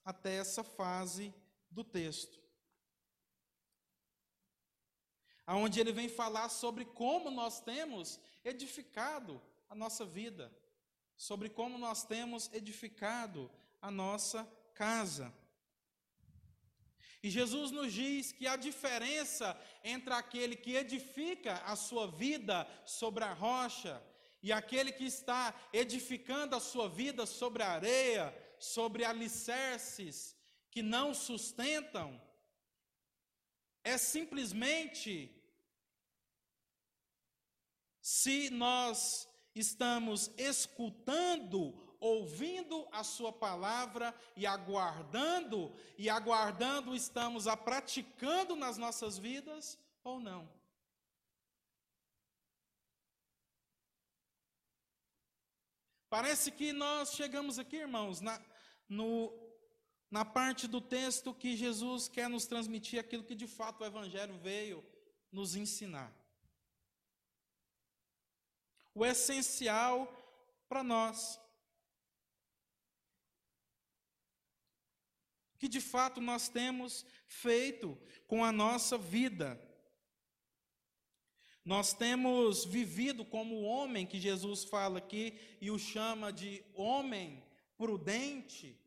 até 0.04 0.36
essa 0.36 0.64
fase 0.64 1.34
do 1.72 1.84
texto 1.84 2.45
aonde 5.46 5.80
ele 5.80 5.92
vem 5.92 6.10
falar 6.10 6.50
sobre 6.50 6.86
como 6.86 7.30
nós 7.30 7.60
temos 7.60 8.20
edificado 8.44 9.42
a 9.70 9.76
nossa 9.76 10.06
vida, 10.06 10.52
sobre 11.16 11.50
como 11.50 11.78
nós 11.78 12.04
temos 12.04 12.52
edificado 12.54 13.50
a 13.82 13.92
nossa 13.92 14.48
casa. 14.74 15.34
E 17.22 17.30
Jesus 17.30 17.72
nos 17.72 17.92
diz 17.92 18.32
que 18.32 18.48
a 18.48 18.56
diferença 18.56 19.60
entre 19.84 20.14
aquele 20.14 20.56
que 20.56 20.76
edifica 20.76 21.56
a 21.66 21.76
sua 21.76 22.06
vida 22.08 22.68
sobre 22.86 23.24
a 23.24 23.34
rocha 23.34 24.02
e 24.44 24.52
aquele 24.52 24.92
que 24.92 25.06
está 25.06 25.54
edificando 25.74 26.56
a 26.56 26.60
sua 26.60 26.88
vida 26.88 27.26
sobre 27.26 27.64
a 27.64 27.72
areia, 27.72 28.32
sobre 28.60 29.04
alicerces 29.04 30.36
que 30.70 30.84
não 30.84 31.16
sustentam, 31.16 32.22
é 33.86 33.98
simplesmente 33.98 35.32
se 38.02 38.50
nós 38.50 39.30
estamos 39.54 40.32
escutando 40.38 41.82
ouvindo 42.00 42.88
a 42.92 43.04
sua 43.04 43.32
palavra 43.32 44.14
e 44.36 44.46
aguardando, 44.46 45.74
e 45.98 46.10
aguardando 46.10 46.96
estamos 46.96 47.48
a 47.48 47.56
praticando 47.56 48.56
nas 48.56 48.78
nossas 48.78 49.18
vidas 49.18 49.80
ou 50.04 50.20
não? 50.20 50.50
Parece 56.10 56.52
que 56.52 56.74
nós 56.74 57.14
chegamos 57.14 57.60
aqui, 57.60 57.78
irmãos, 57.78 58.22
na, 58.22 58.42
no, 58.88 59.45
na 60.16 60.24
parte 60.24 60.66
do 60.66 60.80
texto 60.80 61.34
que 61.34 61.58
Jesus 61.58 62.08
quer 62.08 62.30
nos 62.30 62.46
transmitir 62.46 62.98
aquilo 62.98 63.26
que 63.26 63.36
de 63.36 63.48
fato 63.48 63.82
o 63.82 63.86
Evangelho 63.86 64.38
veio 64.38 64.82
nos 65.30 65.58
ensinar. 65.58 66.10
O 68.94 69.06
essencial 69.06 70.08
para 70.70 70.82
nós. 70.86 71.38
Que 75.60 75.68
de 75.68 75.82
fato 75.82 76.22
nós 76.22 76.48
temos 76.48 77.06
feito 77.28 77.98
com 78.26 78.42
a 78.46 78.54
nossa 78.54 78.98
vida. 78.98 79.62
Nós 81.66 81.94
temos 81.94 82.64
vivido 82.64 83.26
como 83.26 83.56
o 83.56 83.64
homem 83.64 84.08
que 84.08 84.18
Jesus 84.18 84.64
fala 84.64 85.00
aqui 85.00 85.38
e 85.60 85.70
o 85.70 85.78
chama 85.78 86.32
de 86.32 86.64
homem 86.74 87.44
prudente, 87.76 88.80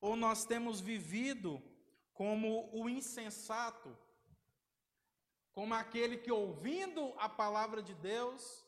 ou 0.00 0.16
nós 0.16 0.44
temos 0.44 0.80
vivido 0.80 1.62
como 2.14 2.68
o 2.72 2.88
insensato, 2.88 3.96
como 5.52 5.74
aquele 5.74 6.16
que 6.16 6.30
ouvindo 6.30 7.14
a 7.18 7.28
palavra 7.28 7.82
de 7.82 7.94
Deus, 7.94 8.64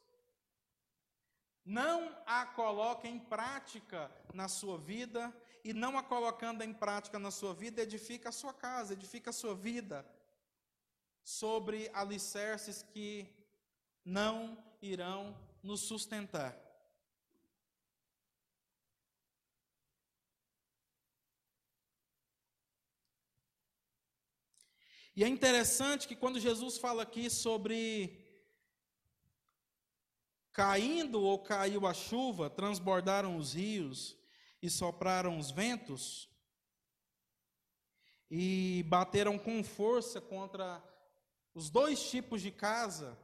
não 1.64 2.16
a 2.26 2.44
coloca 2.44 3.06
em 3.06 3.18
prática 3.18 4.10
na 4.34 4.48
sua 4.48 4.76
vida, 4.76 5.34
e 5.64 5.72
não 5.72 5.96
a 5.96 6.02
colocando 6.02 6.62
em 6.62 6.74
prática 6.74 7.18
na 7.18 7.30
sua 7.30 7.54
vida, 7.54 7.82
edifica 7.82 8.30
a 8.30 8.32
sua 8.32 8.52
casa, 8.52 8.94
edifica 8.94 9.30
a 9.30 9.32
sua 9.32 9.54
vida 9.54 10.04
sobre 11.22 11.88
alicerces 11.94 12.82
que 12.82 13.32
não 14.04 14.58
irão 14.80 15.36
nos 15.62 15.80
sustentar. 15.80 16.61
E 25.14 25.22
é 25.22 25.28
interessante 25.28 26.08
que 26.08 26.16
quando 26.16 26.40
Jesus 26.40 26.78
fala 26.78 27.02
aqui 27.02 27.28
sobre 27.28 28.18
caindo 30.52 31.20
ou 31.22 31.38
caiu 31.38 31.86
a 31.86 31.92
chuva, 31.92 32.48
transbordaram 32.48 33.36
os 33.36 33.52
rios 33.54 34.16
e 34.62 34.70
sopraram 34.70 35.38
os 35.38 35.50
ventos, 35.50 36.30
e 38.30 38.82
bateram 38.88 39.38
com 39.38 39.62
força 39.62 40.18
contra 40.18 40.82
os 41.54 41.68
dois 41.68 42.02
tipos 42.10 42.40
de 42.40 42.50
casa. 42.50 43.18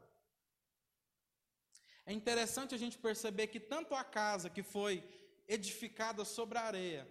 É 2.04 2.12
interessante 2.12 2.74
a 2.74 2.78
gente 2.78 2.98
perceber 2.98 3.46
que 3.46 3.58
tanto 3.58 3.94
a 3.94 4.04
casa 4.04 4.50
que 4.50 4.62
foi 4.62 5.02
edificada 5.46 6.26
sobre 6.26 6.58
a 6.58 6.62
areia, 6.64 7.08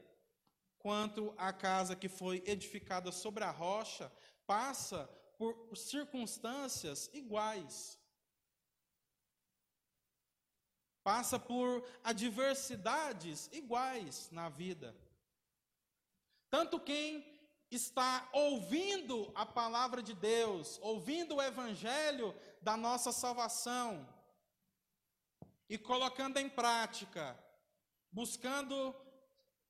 quanto 0.77 1.33
a 1.37 1.51
casa 1.51 1.95
que 1.95 2.07
foi 2.07 2.43
edificada 2.45 3.11
sobre 3.11 3.43
a 3.43 3.49
rocha, 3.49 4.11
passa 4.47 5.07
por 5.37 5.77
circunstâncias 5.77 7.09
iguais. 7.13 7.99
Passa 11.03 11.37
por 11.37 11.87
adversidades 12.03 13.49
iguais 13.51 14.29
na 14.31 14.49
vida. 14.49 14.95
Tanto 16.49 16.79
quem 16.79 17.37
está 17.69 18.27
ouvindo 18.31 19.31
a 19.35 19.45
palavra 19.45 20.01
de 20.01 20.13
Deus, 20.13 20.79
ouvindo 20.81 21.35
o 21.35 21.41
evangelho 21.41 22.33
da 22.61 22.75
nossa 22.75 23.11
salvação 23.11 24.07
e 25.69 25.77
colocando 25.77 26.37
em 26.37 26.49
prática, 26.49 27.37
buscando 28.11 28.95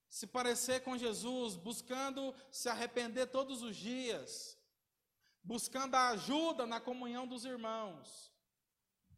se 0.10 0.26
parecer 0.26 0.82
com 0.82 0.98
Jesus, 0.98 1.56
buscando 1.56 2.34
se 2.52 2.70
arrepender 2.70 3.28
todos 3.28 3.62
os 3.62 3.76
dias, 3.76 4.57
buscando 5.48 5.96
a 5.96 6.10
ajuda 6.10 6.68
na 6.68 6.80
comunhão 6.82 7.26
dos 7.26 7.46
irmãos, 7.46 8.30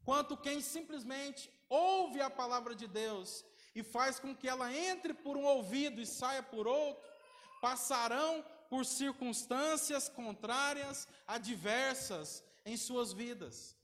quanto 0.06 0.38
quem 0.38 0.62
simplesmente 0.62 1.52
ouve 1.68 2.22
a 2.22 2.30
palavra 2.30 2.76
de 2.76 2.88
Deus 2.88 3.44
e 3.74 3.82
faz 3.82 4.20
com 4.20 4.36
que 4.36 4.48
ela 4.48 4.72
entre 4.72 5.12
por 5.12 5.36
um 5.36 5.44
ouvido 5.44 6.00
e 6.00 6.06
saia 6.06 6.44
por 6.44 6.68
outro, 6.68 7.04
passarão 7.60 8.46
por 8.70 8.86
circunstâncias 8.86 10.08
contrárias, 10.08 11.08
adversas 11.26 12.44
em 12.63 12.78
suas 12.78 13.12
vidas. 13.12 13.76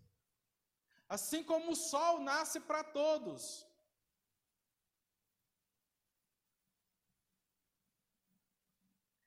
Assim 1.09 1.43
como 1.43 1.71
o 1.71 1.75
sol 1.75 2.19
nasce 2.19 2.59
para 2.59 2.83
todos, 2.83 3.65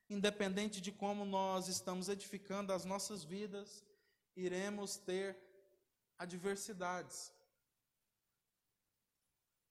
independente 0.09 0.81
de 0.81 0.90
como 0.90 1.25
nós 1.25 1.68
estamos 1.68 2.09
edificando 2.09 2.73
as 2.73 2.85
nossas 2.85 3.23
vidas, 3.23 3.85
iremos 4.35 4.97
ter 4.97 5.37
adversidades. 6.18 7.33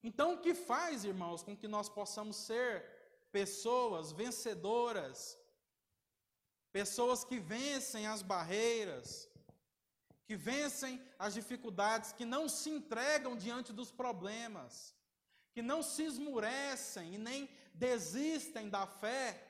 Então, 0.04 0.36
o 0.36 0.42
que 0.42 0.54
faz, 0.54 1.04
irmãos, 1.04 1.42
com 1.42 1.56
que 1.56 1.68
nós 1.68 1.90
possamos 1.90 2.36
ser 2.38 2.86
pessoas 3.32 4.12
vencedoras, 4.12 5.38
pessoas 6.72 7.24
que 7.24 7.40
vencem 7.40 8.06
as 8.08 8.22
barreiras, 8.22 9.30
que 10.26 10.36
vencem 10.36 11.02
as 11.18 11.34
dificuldades, 11.34 12.14
que 12.14 12.26
não 12.26 12.48
se 12.48 12.70
entregam 12.70 13.36
diante 13.36 13.74
dos 13.74 13.92
problemas, 13.92 14.94
que 15.54 15.62
não 15.62 15.82
se 15.82 16.04
esmurecem 16.04 17.16
e 17.16 17.18
nem 17.18 17.50
desistem 17.74 18.70
da 18.70 18.86
fé, 18.86 19.47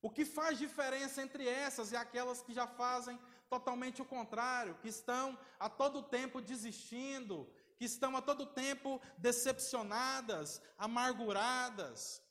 O 0.00 0.10
que 0.10 0.24
faz 0.24 0.58
diferença 0.58 1.20
entre 1.20 1.48
essas 1.48 1.90
e 1.92 1.96
aquelas 1.96 2.40
que 2.40 2.52
já 2.52 2.66
fazem 2.66 3.18
totalmente 3.48 4.00
o 4.00 4.04
contrário, 4.04 4.76
que 4.76 4.88
estão 4.88 5.36
a 5.58 5.68
todo 5.68 6.02
tempo 6.02 6.40
desistindo, 6.40 7.50
que 7.76 7.84
estão 7.84 8.16
a 8.16 8.22
todo 8.22 8.46
tempo 8.46 9.00
decepcionadas, 9.16 10.60
amarguradas, 10.76 12.22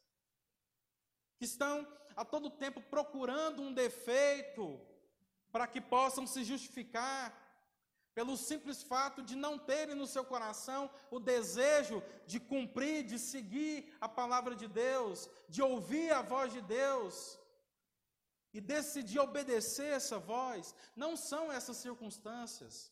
que 1.37 1.45
estão 1.45 1.87
a 2.15 2.23
todo 2.23 2.49
tempo 2.49 2.81
procurando 2.81 3.61
um 3.61 3.73
defeito 3.73 4.79
para 5.51 5.67
que 5.67 5.81
possam 5.81 6.25
se 6.25 6.43
justificar, 6.43 7.45
pelo 8.13 8.35
simples 8.35 8.81
fato 8.81 9.21
de 9.21 9.35
não 9.35 9.59
terem 9.59 9.93
no 9.93 10.07
seu 10.07 10.25
coração 10.25 10.89
o 11.11 11.19
desejo 11.19 12.01
de 12.25 12.39
cumprir, 12.39 13.03
de 13.03 13.19
seguir 13.19 13.95
a 14.01 14.09
palavra 14.09 14.55
de 14.55 14.67
Deus, 14.67 15.29
de 15.47 15.61
ouvir 15.61 16.11
a 16.11 16.23
voz 16.23 16.51
de 16.51 16.61
Deus 16.61 17.39
e 18.57 18.61
decidir 18.61 19.19
obedecer 19.19 19.93
essa 19.93 20.17
voz, 20.17 20.73
não 20.95 21.15
são 21.15 21.51
essas 21.51 21.77
circunstâncias. 21.77 22.91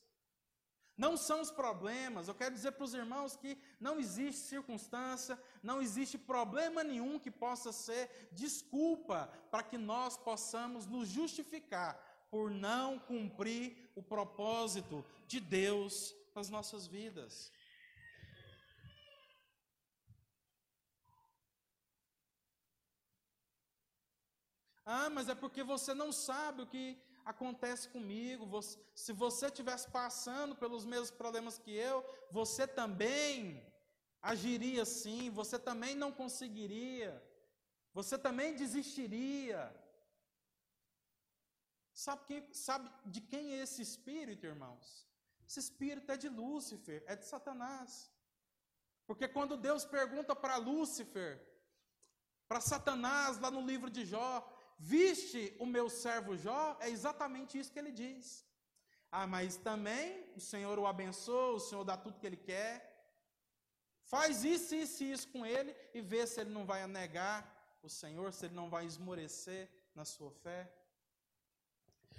Não 0.95 1.17
são 1.17 1.41
os 1.41 1.49
problemas. 1.49 2.27
Eu 2.27 2.35
quero 2.35 2.53
dizer 2.53 2.73
para 2.73 2.83
os 2.83 2.93
irmãos 2.93 3.35
que 3.35 3.57
não 3.79 3.99
existe 3.99 4.41
circunstância, 4.41 5.39
não 5.63 5.81
existe 5.81 6.19
problema 6.19 6.83
nenhum 6.83 7.17
que 7.17 7.31
possa 7.31 7.71
ser 7.71 8.29
desculpa 8.31 9.27
para 9.49 9.63
que 9.63 9.75
nós 9.75 10.15
possamos 10.15 10.85
nos 10.85 11.09
justificar 11.09 11.99
por 12.29 12.51
não 12.51 12.99
cumprir 12.99 13.89
o 13.95 14.03
propósito 14.03 15.03
de 15.25 15.39
Deus 15.39 16.15
nas 16.35 16.47
nossas 16.47 16.85
vidas. 16.85 17.51
Ah, 24.85 25.09
mas 25.09 25.27
é 25.29 25.35
porque 25.35 25.63
você 25.63 25.93
não 25.93 26.11
sabe 26.11 26.61
o 26.61 26.67
que 26.67 27.01
acontece 27.25 27.89
comigo. 27.89 28.45
Você, 28.45 28.79
se 28.93 29.11
você 29.11 29.47
estivesse 29.47 29.89
passando 29.89 30.55
pelos 30.55 30.85
mesmos 30.85 31.11
problemas 31.11 31.57
que 31.57 31.71
eu, 31.71 32.05
você 32.31 32.67
também 32.67 33.65
agiria 34.21 34.83
assim, 34.83 35.29
você 35.29 35.57
também 35.57 35.95
não 35.95 36.11
conseguiria, 36.11 37.21
você 37.93 38.17
também 38.17 38.55
desistiria. 38.55 39.73
Sabe, 41.93 42.25
quem, 42.25 42.53
sabe 42.53 42.91
de 43.05 43.21
quem 43.21 43.53
é 43.53 43.63
esse 43.63 43.81
espírito, 43.81 44.45
irmãos? 44.45 45.07
Esse 45.47 45.59
espírito 45.59 46.11
é 46.11 46.17
de 46.17 46.27
Lúcifer, 46.27 47.03
é 47.07 47.15
de 47.15 47.25
Satanás. 47.25 48.11
Porque 49.07 49.27
quando 49.27 49.55
Deus 49.55 49.85
pergunta 49.85 50.35
para 50.35 50.57
Lúcifer, 50.57 51.39
para 52.47 52.59
Satanás, 52.59 53.39
lá 53.39 53.49
no 53.49 53.61
livro 53.61 53.89
de 53.89 54.05
Jó, 54.05 54.54
Viste 54.77 55.55
o 55.59 55.65
meu 55.65 55.89
servo 55.89 56.35
Jó? 56.35 56.77
É 56.79 56.89
exatamente 56.89 57.57
isso 57.57 57.71
que 57.71 57.79
ele 57.79 57.91
diz. 57.91 58.45
Ah, 59.11 59.25
mas 59.25 59.55
também 59.55 60.25
o 60.35 60.39
Senhor 60.39 60.77
o 60.77 60.87
abençoa, 60.87 61.55
o 61.55 61.59
Senhor 61.59 61.83
dá 61.83 61.95
tudo 61.95 62.19
que 62.19 62.27
ele 62.27 62.37
quer. 62.37 62.93
Faz 64.03 64.43
isso, 64.43 64.75
isso 64.75 65.03
e 65.03 65.11
isso 65.11 65.27
com 65.29 65.45
ele 65.45 65.75
e 65.93 66.01
vê 66.01 66.27
se 66.27 66.41
ele 66.41 66.51
não 66.51 66.65
vai 66.65 66.85
negar 66.87 67.77
o 67.81 67.89
Senhor, 67.89 68.33
se 68.33 68.45
ele 68.45 68.55
não 68.55 68.69
vai 68.69 68.85
esmorecer 68.85 69.69
na 69.95 70.05
sua 70.05 70.31
fé. 70.31 70.71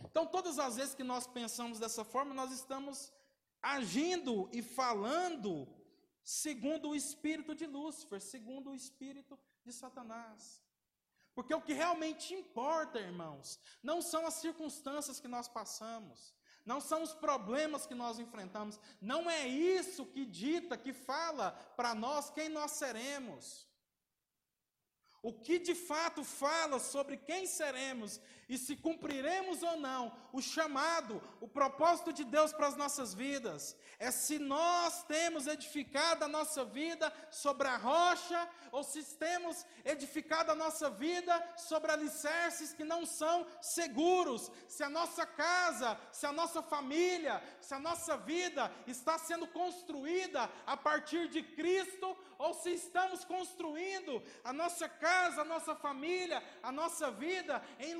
Então, 0.04 0.26
todas 0.26 0.58
as 0.58 0.76
vezes 0.76 0.94
que 0.94 1.04
nós 1.04 1.26
pensamos 1.26 1.78
dessa 1.78 2.04
forma, 2.04 2.34
nós 2.34 2.50
estamos 2.50 3.12
agindo 3.62 4.48
e 4.52 4.62
falando 4.62 5.68
segundo 6.22 6.90
o 6.90 6.96
espírito 6.96 7.54
de 7.54 7.66
Lúcifer, 7.66 8.20
segundo 8.20 8.70
o 8.70 8.74
espírito 8.74 9.38
de 9.64 9.72
Satanás. 9.72 10.62
Porque 11.36 11.54
o 11.54 11.60
que 11.60 11.74
realmente 11.74 12.32
importa, 12.32 12.98
irmãos, 12.98 13.60
não 13.82 14.00
são 14.00 14.26
as 14.26 14.34
circunstâncias 14.34 15.20
que 15.20 15.28
nós 15.28 15.46
passamos, 15.46 16.34
não 16.64 16.80
são 16.80 17.02
os 17.02 17.12
problemas 17.12 17.86
que 17.86 17.94
nós 17.94 18.18
enfrentamos, 18.18 18.80
não 19.02 19.30
é 19.30 19.46
isso 19.46 20.06
que 20.06 20.24
dita, 20.24 20.78
que 20.78 20.94
fala 20.94 21.50
para 21.76 21.94
nós 21.94 22.30
quem 22.30 22.48
nós 22.48 22.70
seremos. 22.70 23.68
O 25.22 25.30
que 25.30 25.58
de 25.58 25.74
fato 25.74 26.24
fala 26.24 26.78
sobre 26.78 27.18
quem 27.18 27.46
seremos 27.46 28.18
e 28.48 28.56
se 28.56 28.76
cumpriremos 28.76 29.62
ou 29.62 29.76
não 29.76 30.12
o 30.32 30.40
chamado, 30.40 31.20
o 31.40 31.48
propósito 31.48 32.12
de 32.12 32.24
Deus 32.24 32.52
para 32.52 32.66
as 32.66 32.76
nossas 32.76 33.14
vidas, 33.14 33.76
é 33.98 34.10
se 34.10 34.38
nós 34.38 35.02
temos 35.04 35.46
edificado 35.46 36.24
a 36.24 36.28
nossa 36.28 36.64
vida 36.64 37.12
sobre 37.30 37.66
a 37.66 37.76
rocha 37.76 38.48
ou 38.70 38.84
se 38.84 39.02
temos 39.16 39.64
edificado 39.84 40.52
a 40.52 40.54
nossa 40.54 40.90
vida 40.90 41.54
sobre 41.56 41.90
alicerces 41.90 42.72
que 42.74 42.84
não 42.84 43.06
são 43.06 43.46
seguros, 43.60 44.52
se 44.68 44.82
a 44.82 44.90
nossa 44.90 45.24
casa, 45.24 45.98
se 46.12 46.26
a 46.26 46.32
nossa 46.32 46.62
família, 46.62 47.42
se 47.60 47.72
a 47.72 47.78
nossa 47.78 48.16
vida 48.16 48.70
está 48.86 49.18
sendo 49.18 49.46
construída 49.46 50.50
a 50.66 50.76
partir 50.76 51.28
de 51.28 51.42
Cristo 51.42 52.16
ou 52.38 52.52
se 52.52 52.70
estamos 52.74 53.24
construindo 53.24 54.22
a 54.44 54.52
nossa 54.52 54.88
casa, 54.88 55.40
a 55.40 55.44
nossa 55.44 55.74
família, 55.74 56.42
a 56.62 56.70
nossa 56.70 57.10
vida 57.10 57.62
em 57.78 57.94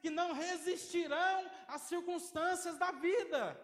que 0.00 0.10
não 0.10 0.32
resistirão 0.32 1.50
às 1.68 1.82
circunstâncias 1.82 2.76
da 2.76 2.90
vida. 2.90 3.58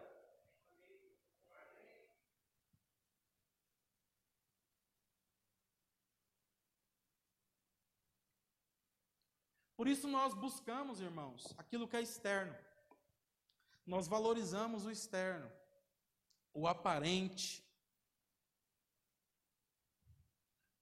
Por 9.76 9.86
isso 9.86 10.08
nós 10.08 10.34
buscamos, 10.34 11.00
irmãos, 11.00 11.54
aquilo 11.56 11.86
que 11.86 11.96
é 11.96 12.02
externo. 12.02 12.56
Nós 13.86 14.08
valorizamos 14.08 14.84
o 14.84 14.90
externo, 14.90 15.50
o 16.52 16.66
aparente. 16.66 17.64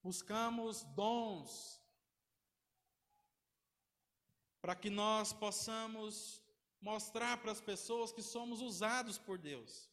Buscamos 0.01 0.83
dons 0.83 1.81
para 4.67 4.75
que 4.75 4.89
nós 4.89 5.31
possamos 5.31 6.43
mostrar 6.81 7.37
para 7.37 7.53
as 7.53 7.61
pessoas 7.61 8.11
que 8.11 8.21
somos 8.21 8.59
usados 8.59 9.17
por 9.17 9.37
Deus. 9.37 9.89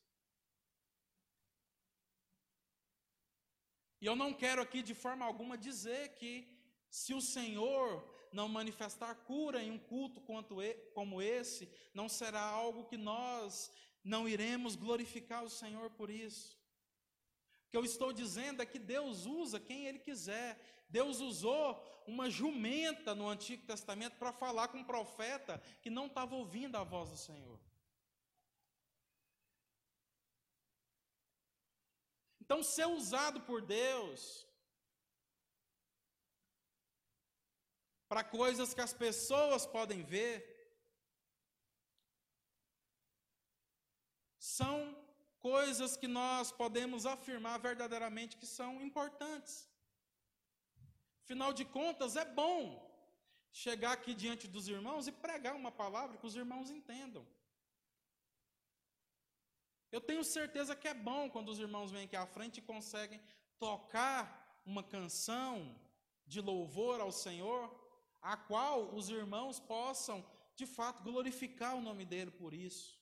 E 4.01 4.07
eu 4.07 4.17
não 4.17 4.35
quero 4.35 4.61
aqui 4.61 4.83
de 4.83 4.93
forma 4.93 5.25
alguma 5.25 5.57
dizer 5.57 6.17
que 6.17 6.33
se 6.91 7.15
o 7.15 7.21
Senhor 7.21 7.89
não 8.33 8.49
manifestar 8.49 9.15
cura 9.15 9.63
em 9.63 9.71
um 9.71 9.79
culto 9.79 10.21
como 10.93 11.23
esse, 11.23 11.71
não 11.95 12.09
será 12.09 12.43
algo 12.43 12.87
que 12.87 12.97
nós 12.97 13.71
não 14.03 14.29
iremos 14.29 14.75
glorificar 14.75 15.45
o 15.45 15.49
Senhor 15.61 15.89
por 15.91 16.11
isso. 16.11 16.59
O 17.69 17.71
que 17.71 17.77
eu 17.77 17.85
estou 17.85 18.13
dizendo 18.13 18.61
é 18.61 18.67
que 18.67 18.81
Deus 18.81 19.25
usa 19.25 19.61
quem 19.61 19.87
Ele 19.87 20.01
quiser. 20.01 20.84
Deus 20.89 21.21
usou 21.21 21.83
uma 22.07 22.31
jumenta 22.31 23.15
no 23.15 23.29
Antigo 23.29 23.67
Testamento 23.67 24.17
para 24.17 24.33
falar 24.33 24.69
com 24.69 24.79
um 24.79 24.85
profeta 24.85 25.63
que 25.83 25.91
não 25.91 26.07
estava 26.07 26.35
ouvindo 26.35 26.77
a 26.77 26.85
voz 26.85 27.11
do 27.11 27.17
Senhor. 27.17 27.59
Então, 32.41 32.63
ser 32.63 32.87
usado 32.87 33.41
por 33.41 33.63
Deus 33.63 34.47
para 38.07 38.23
coisas 38.23 38.75
que 38.75 38.83
as 38.83 38.93
pessoas 38.93 39.67
podem 39.67 40.03
ver, 40.03 40.55
são 44.39 44.95
coisas 45.41 45.97
que 45.97 46.07
nós 46.07 46.53
podemos 46.53 47.07
afirmar 47.07 47.59
verdadeiramente 47.59 48.37
que 48.37 48.47
são 48.47 48.81
importantes. 48.81 49.69
Afinal 51.25 51.53
de 51.55 51.65
contas, 51.65 52.17
é 52.17 52.25
bom 52.25 52.59
chegar 53.51 53.93
aqui 53.93 54.15
diante 54.15 54.47
dos 54.47 54.69
irmãos 54.69 55.07
e 55.07 55.13
pregar 55.13 55.55
uma 55.55 55.73
palavra 55.73 56.19
que 56.19 56.27
os 56.27 56.37
irmãos 56.37 56.71
entendam. 56.71 57.27
Eu 59.91 60.01
tenho 60.01 60.23
certeza 60.23 60.77
que 60.77 60.87
é 60.87 60.93
bom 60.93 61.31
quando 61.31 61.49
os 61.49 61.59
irmãos 61.59 61.91
vêm 61.91 62.05
aqui 62.05 62.17
à 62.17 62.27
frente 62.27 62.59
e 62.59 62.69
conseguem 62.73 63.21
tocar 63.59 64.61
uma 64.67 64.83
canção 64.83 65.81
de 66.27 66.43
louvor 66.43 67.01
ao 67.01 67.11
Senhor 67.11 67.73
a 68.21 68.37
qual 68.37 68.95
os 68.95 69.09
irmãos 69.09 69.59
possam, 69.61 70.25
de 70.55 70.67
fato, 70.67 71.03
glorificar 71.03 71.75
o 71.75 71.81
nome 71.81 72.05
dele 72.05 72.31
por 72.31 72.53
isso. 72.53 73.01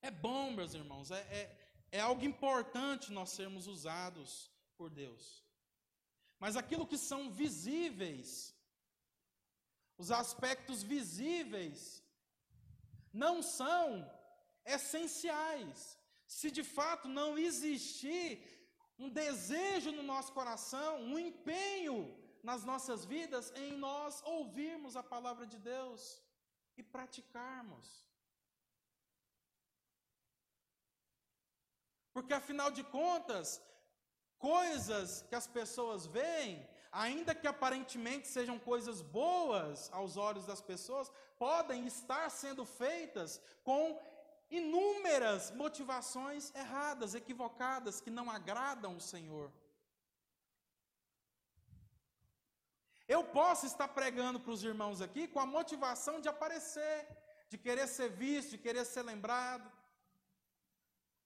É 0.00 0.10
bom, 0.10 0.50
meus 0.52 0.72
irmãos, 0.72 1.10
é, 1.10 1.20
é, 1.20 1.70
é 1.92 2.00
algo 2.00 2.24
importante 2.24 3.12
nós 3.12 3.30
sermos 3.30 3.66
usados 3.66 4.50
por 4.78 4.88
Deus. 4.88 5.43
Mas 6.38 6.56
aquilo 6.56 6.86
que 6.86 6.98
são 6.98 7.30
visíveis, 7.30 8.54
os 9.96 10.10
aspectos 10.10 10.82
visíveis, 10.82 12.02
não 13.12 13.42
são 13.42 13.86
essenciais. 14.64 15.98
Se 16.26 16.50
de 16.50 16.64
fato 16.64 17.06
não 17.08 17.38
existir 17.38 18.28
um 18.98 19.08
desejo 19.08 19.90
no 19.92 20.02
nosso 20.02 20.32
coração, 20.32 21.02
um 21.02 21.18
empenho 21.18 21.98
nas 22.42 22.64
nossas 22.64 23.04
vidas 23.04 23.52
em 23.56 23.72
nós 23.76 24.22
ouvirmos 24.24 24.96
a 24.96 25.02
palavra 25.02 25.46
de 25.46 25.58
Deus 25.58 26.22
e 26.76 26.82
praticarmos. 26.82 28.04
Porque 32.12 32.34
afinal 32.34 32.70
de 32.70 32.84
contas, 32.84 33.60
coisas 34.38 35.24
que 35.28 35.34
as 35.34 35.46
pessoas 35.46 36.06
veem, 36.06 36.68
ainda 36.90 37.34
que 37.34 37.46
aparentemente 37.46 38.28
sejam 38.28 38.58
coisas 38.58 39.00
boas 39.02 39.90
aos 39.92 40.16
olhos 40.16 40.46
das 40.46 40.60
pessoas, 40.60 41.10
podem 41.38 41.86
estar 41.86 42.30
sendo 42.30 42.64
feitas 42.64 43.40
com 43.62 44.00
inúmeras 44.50 45.50
motivações 45.50 46.54
erradas, 46.54 47.14
equivocadas, 47.14 48.00
que 48.00 48.10
não 48.10 48.30
agradam 48.30 48.96
o 48.96 49.00
Senhor. 49.00 49.50
Eu 53.06 53.22
posso 53.22 53.66
estar 53.66 53.88
pregando 53.88 54.40
para 54.40 54.52
os 54.52 54.62
irmãos 54.64 55.00
aqui 55.00 55.28
com 55.28 55.40
a 55.40 55.46
motivação 55.46 56.20
de 56.20 56.28
aparecer, 56.28 57.06
de 57.50 57.58
querer 57.58 57.86
ser 57.86 58.10
visto, 58.10 58.52
de 58.52 58.58
querer 58.58 58.84
ser 58.84 59.02
lembrado. 59.02 59.70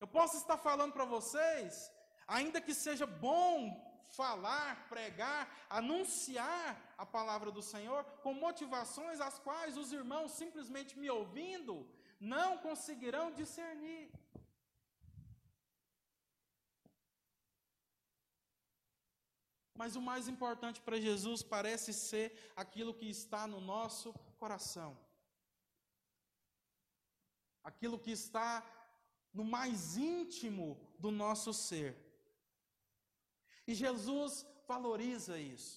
Eu 0.00 0.06
posso 0.06 0.36
estar 0.36 0.56
falando 0.56 0.92
para 0.92 1.04
vocês, 1.04 1.90
ainda 2.28 2.60
que 2.60 2.74
seja 2.74 3.06
bom 3.06 3.54
falar, 4.08 4.88
pregar, 4.88 5.42
anunciar 5.68 6.94
a 6.96 7.06
palavra 7.06 7.50
do 7.50 7.62
Senhor, 7.62 8.04
com 8.22 8.34
motivações 8.34 9.20
as 9.20 9.38
quais 9.38 9.76
os 9.76 9.92
irmãos, 9.92 10.32
simplesmente 10.32 10.98
me 10.98 11.10
ouvindo, 11.10 11.88
não 12.20 12.58
conseguirão 12.58 13.32
discernir. 13.32 14.10
Mas 19.74 19.94
o 19.94 20.02
mais 20.02 20.26
importante 20.26 20.80
para 20.80 21.00
Jesus 21.00 21.42
parece 21.42 21.92
ser 21.92 22.52
aquilo 22.56 22.92
que 22.92 23.08
está 23.08 23.46
no 23.46 23.60
nosso 23.60 24.12
coração. 24.36 24.98
Aquilo 27.62 27.98
que 27.98 28.10
está 28.10 28.50
no 29.32 29.44
mais 29.44 29.96
íntimo 29.96 30.80
do 30.98 31.12
nosso 31.12 31.52
ser. 31.52 32.07
E 33.70 33.74
Jesus 33.74 34.32
valoriza 34.66 35.34
isso. 35.38 35.76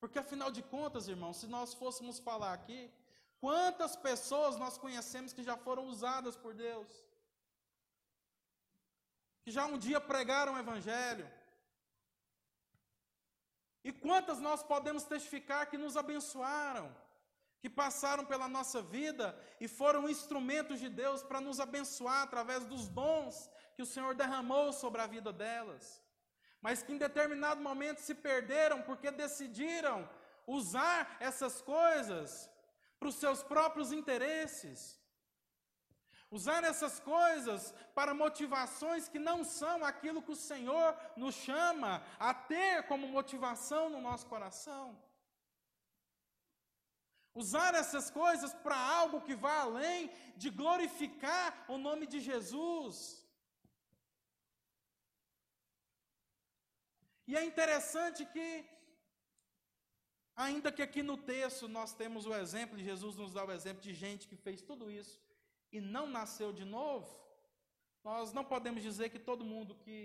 Porque 0.00 0.20
afinal 0.20 0.50
de 0.56 0.62
contas, 0.74 1.08
irmãos, 1.14 1.38
se 1.38 1.48
nós 1.56 1.74
fôssemos 1.80 2.20
falar 2.28 2.52
aqui, 2.52 2.80
quantas 3.44 3.96
pessoas 4.08 4.56
nós 4.56 4.78
conhecemos 4.84 5.32
que 5.32 5.42
já 5.48 5.56
foram 5.56 5.86
usadas 5.92 6.36
por 6.36 6.54
Deus? 6.54 6.88
Que 9.42 9.50
já 9.56 9.66
um 9.66 9.78
dia 9.86 10.00
pregaram 10.12 10.54
o 10.54 10.58
Evangelho, 10.64 11.28
e 13.88 13.92
quantas 13.92 14.38
nós 14.38 14.62
podemos 14.62 15.04
testificar 15.04 15.68
que 15.70 15.78
nos 15.78 15.96
abençoaram, 15.96 16.86
que 17.60 17.70
passaram 17.70 18.24
pela 18.24 18.48
nossa 18.56 18.80
vida 18.80 19.26
e 19.60 19.66
foram 19.66 20.08
instrumentos 20.08 20.78
de 20.78 20.88
Deus 20.88 21.22
para 21.22 21.40
nos 21.40 21.58
abençoar 21.58 22.22
através 22.22 22.64
dos 22.64 22.88
dons 22.88 23.50
que 23.78 23.86
o 23.86 23.92
Senhor 23.94 24.12
derramou 24.12 24.72
sobre 24.72 25.00
a 25.00 25.06
vida 25.06 25.32
delas, 25.32 26.02
mas 26.60 26.82
que 26.82 26.92
em 26.92 26.98
determinado 26.98 27.60
momento 27.60 28.00
se 28.00 28.12
perderam 28.12 28.78
porque 28.82 29.08
decidiram 29.24 29.96
usar 30.44 31.16
essas 31.20 31.62
coisas 31.62 32.50
para 32.98 33.08
os 33.08 33.14
seus 33.14 33.40
próprios 33.40 33.92
interesses. 33.92 34.80
Usar 36.28 36.64
essas 36.64 36.98
coisas 36.98 37.72
para 37.94 38.12
motivações 38.12 39.08
que 39.08 39.20
não 39.20 39.44
são 39.44 39.84
aquilo 39.84 40.24
que 40.26 40.32
o 40.32 40.42
Senhor 40.50 40.90
nos 41.16 41.36
chama 41.36 42.02
a 42.18 42.34
ter 42.34 42.82
como 42.88 43.06
motivação 43.06 43.88
no 43.88 44.00
nosso 44.00 44.26
coração. 44.26 45.00
Usar 47.32 47.76
essas 47.76 48.10
coisas 48.10 48.52
para 48.52 48.76
algo 48.76 49.20
que 49.20 49.36
vá 49.36 49.60
além 49.60 50.10
de 50.36 50.50
glorificar 50.50 51.64
o 51.68 51.78
nome 51.78 52.08
de 52.08 52.18
Jesus. 52.18 53.27
E 57.30 57.36
é 57.36 57.44
interessante 57.44 58.24
que, 58.24 58.64
ainda 60.34 60.72
que 60.72 60.80
aqui 60.80 61.02
no 61.02 61.16
texto 61.32 61.68
nós 61.68 61.92
temos 61.92 62.24
o 62.24 62.34
exemplo, 62.34 62.78
de 62.78 62.82
Jesus 62.82 63.16
nos 63.16 63.34
dá 63.34 63.44
o 63.44 63.52
exemplo 63.52 63.82
de 63.82 63.92
gente 63.92 64.26
que 64.26 64.34
fez 64.34 64.62
tudo 64.62 64.90
isso 64.90 65.20
e 65.70 65.78
não 65.78 66.06
nasceu 66.06 66.54
de 66.54 66.64
novo, 66.64 67.10
nós 68.02 68.32
não 68.32 68.44
podemos 68.52 68.82
dizer 68.82 69.10
que 69.10 69.18
todo 69.18 69.44
mundo 69.44 69.74
que 69.74 69.98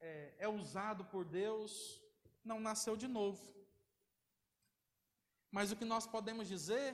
é, 0.00 0.34
é 0.36 0.48
usado 0.48 1.04
por 1.04 1.24
Deus 1.24 2.02
não 2.44 2.58
nasceu 2.58 2.96
de 2.96 3.06
novo. 3.06 3.54
Mas 5.52 5.70
o 5.70 5.76
que 5.76 5.84
nós 5.84 6.08
podemos 6.08 6.48
dizer 6.48 6.88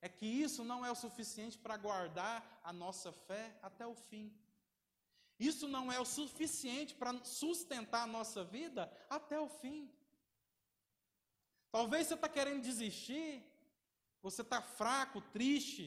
é 0.00 0.08
que 0.08 0.26
isso 0.26 0.64
não 0.64 0.84
é 0.84 0.90
o 0.90 0.96
suficiente 0.96 1.56
para 1.56 1.76
guardar 1.76 2.60
a 2.64 2.72
nossa 2.72 3.12
fé 3.12 3.56
até 3.62 3.86
o 3.86 3.94
fim. 3.94 4.36
Isso 5.50 5.66
não 5.66 5.90
é 5.90 5.98
o 5.98 6.04
suficiente 6.04 6.94
para 6.94 7.12
sustentar 7.24 8.02
a 8.02 8.12
nossa 8.16 8.44
vida 8.44 8.82
até 9.10 9.38
o 9.40 9.48
fim. 9.48 9.90
Talvez 11.76 12.06
você 12.06 12.14
está 12.14 12.28
querendo 12.28 12.62
desistir, 12.62 13.42
você 14.26 14.42
está 14.42 14.60
fraco, 14.62 15.20
triste 15.36 15.84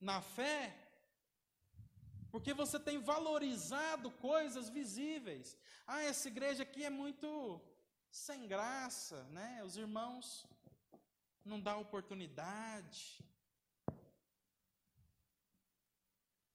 na 0.00 0.20
fé, 0.20 0.76
porque 2.32 2.52
você 2.52 2.80
tem 2.80 2.98
valorizado 2.98 4.10
coisas 4.10 4.68
visíveis. 4.68 5.56
Ah, 5.86 6.02
essa 6.02 6.26
igreja 6.26 6.64
aqui 6.64 6.84
é 6.84 6.90
muito 6.90 7.60
sem 8.10 8.48
graça, 8.48 9.22
né? 9.30 9.62
Os 9.62 9.76
irmãos 9.76 10.46
não 11.44 11.60
dão 11.60 11.80
oportunidade. 11.80 13.24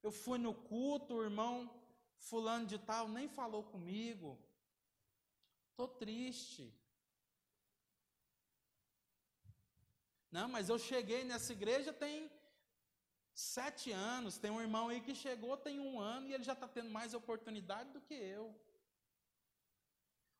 Eu 0.04 0.12
fui 0.12 0.38
no 0.38 0.54
culto, 0.54 1.16
o 1.16 1.24
irmão 1.24 1.56
fulano 2.18 2.66
de 2.66 2.78
tal 2.78 3.08
nem 3.08 3.28
falou 3.28 3.64
comigo. 3.64 4.38
Estou 5.72 5.88
triste. 5.88 6.74
Não, 10.30 10.48
mas 10.50 10.68
eu 10.68 10.78
cheguei 10.78 11.24
nessa 11.24 11.54
igreja 11.54 11.94
tem 11.94 12.30
sete 13.34 13.92
anos. 13.92 14.38
Tem 14.38 14.52
um 14.52 14.62
irmão 14.62 14.90
aí 14.90 15.00
que 15.00 15.16
chegou 15.16 15.56
tem 15.56 15.80
um 15.80 16.00
ano 16.00 16.28
e 16.28 16.34
ele 16.34 16.44
já 16.44 16.54
está 16.54 16.68
tendo 16.68 16.90
mais 16.90 17.14
oportunidade 17.14 17.90
do 17.92 18.02
que 18.02 18.14
eu. 18.14 18.54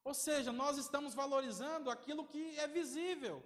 Ou 0.04 0.14
seja, 0.14 0.52
nós 0.52 0.78
estamos 0.78 1.14
valorizando 1.14 1.90
aquilo 1.90 2.28
que 2.28 2.60
é 2.60 2.68
visível. 2.68 3.42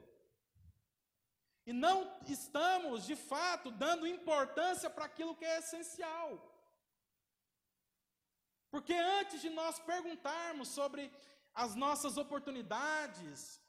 E 1.69 1.73
não 1.73 1.97
estamos, 2.35 3.05
de 3.05 3.15
fato, 3.31 3.69
dando 3.83 4.07
importância 4.07 4.89
para 4.89 5.03
aquilo 5.09 5.35
que 5.39 5.43
é 5.43 5.57
essencial. 5.59 6.29
Porque 8.73 8.93
antes 8.93 9.41
de 9.41 9.49
nós 9.49 9.77
perguntarmos 9.91 10.69
sobre 10.69 11.11
as 11.53 11.75
nossas 11.75 12.15
oportunidades, 12.23 13.61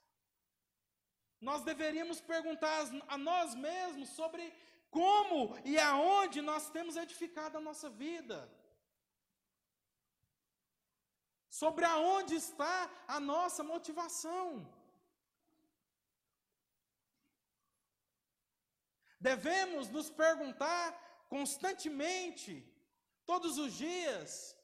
nós 1.40 1.64
deveríamos 1.70 2.20
perguntar 2.20 2.84
a 3.08 3.18
nós 3.18 3.56
mesmos 3.56 4.10
sobre 4.10 4.44
como 4.98 5.58
e 5.64 5.76
aonde 5.90 6.40
nós 6.40 6.70
temos 6.70 6.94
edificado 7.04 7.58
a 7.58 7.66
nossa 7.68 7.90
vida. 7.90 8.38
Sobre 11.50 11.84
aonde 11.84 12.36
está 12.36 12.88
a 13.08 13.18
nossa 13.18 13.64
motivação. 13.64 14.44
Devemos 19.20 19.88
nos 19.88 20.08
perguntar 20.10 21.26
constantemente, 21.28 22.64
todos 23.26 23.58
os 23.58 23.72
dias, 23.74 24.56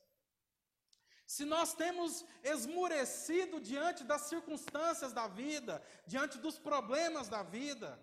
se 1.26 1.44
nós 1.44 1.74
temos 1.74 2.24
esmurecido 2.42 3.60
diante 3.60 4.04
das 4.04 4.22
circunstâncias 4.22 5.12
da 5.12 5.26
vida, 5.26 5.82
diante 6.06 6.38
dos 6.38 6.58
problemas 6.58 7.28
da 7.28 7.42
vida, 7.42 8.00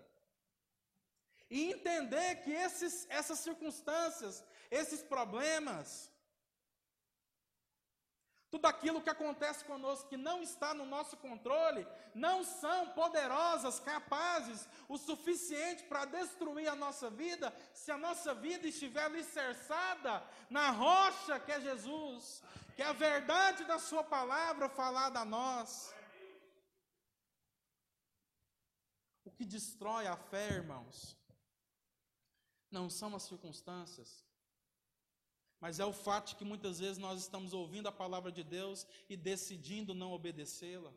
e 1.48 1.72
entender 1.72 2.42
que 2.42 2.52
esses, 2.52 3.06
essas 3.08 3.38
circunstâncias, 3.38 4.44
esses 4.70 5.02
problemas, 5.02 6.11
tudo 8.52 8.66
aquilo 8.66 9.00
que 9.00 9.08
acontece 9.08 9.64
conosco 9.64 10.10
que 10.10 10.16
não 10.18 10.42
está 10.42 10.74
no 10.74 10.84
nosso 10.84 11.16
controle, 11.16 11.88
não 12.14 12.44
são 12.44 12.90
poderosas, 12.90 13.80
capazes 13.80 14.68
o 14.90 14.98
suficiente 14.98 15.84
para 15.84 16.04
destruir 16.04 16.68
a 16.68 16.76
nossa 16.76 17.08
vida, 17.08 17.50
se 17.72 17.90
a 17.90 17.96
nossa 17.96 18.34
vida 18.34 18.68
estiver 18.68 19.04
alicerçada 19.04 20.22
na 20.50 20.68
rocha 20.70 21.40
que 21.40 21.50
é 21.50 21.62
Jesus, 21.62 22.42
que 22.76 22.82
é 22.82 22.86
a 22.88 22.92
verdade 22.92 23.64
da 23.64 23.78
Sua 23.78 24.04
palavra 24.04 24.68
falada 24.68 25.20
a 25.20 25.24
nós. 25.24 25.94
O 29.24 29.30
que 29.30 29.46
destrói 29.46 30.06
a 30.06 30.16
fé, 30.16 30.48
irmãos, 30.48 31.16
não 32.70 32.90
são 32.90 33.16
as 33.16 33.22
circunstâncias, 33.22 34.22
mas 35.62 35.78
é 35.78 35.84
o 35.84 35.92
fato 35.92 36.30
de 36.30 36.34
que 36.34 36.44
muitas 36.44 36.80
vezes 36.80 36.98
nós 36.98 37.20
estamos 37.20 37.54
ouvindo 37.54 37.86
a 37.86 37.92
palavra 37.92 38.32
de 38.32 38.42
Deus 38.42 38.84
e 39.08 39.16
decidindo 39.16 39.94
não 39.94 40.10
obedecê-la. 40.10 40.90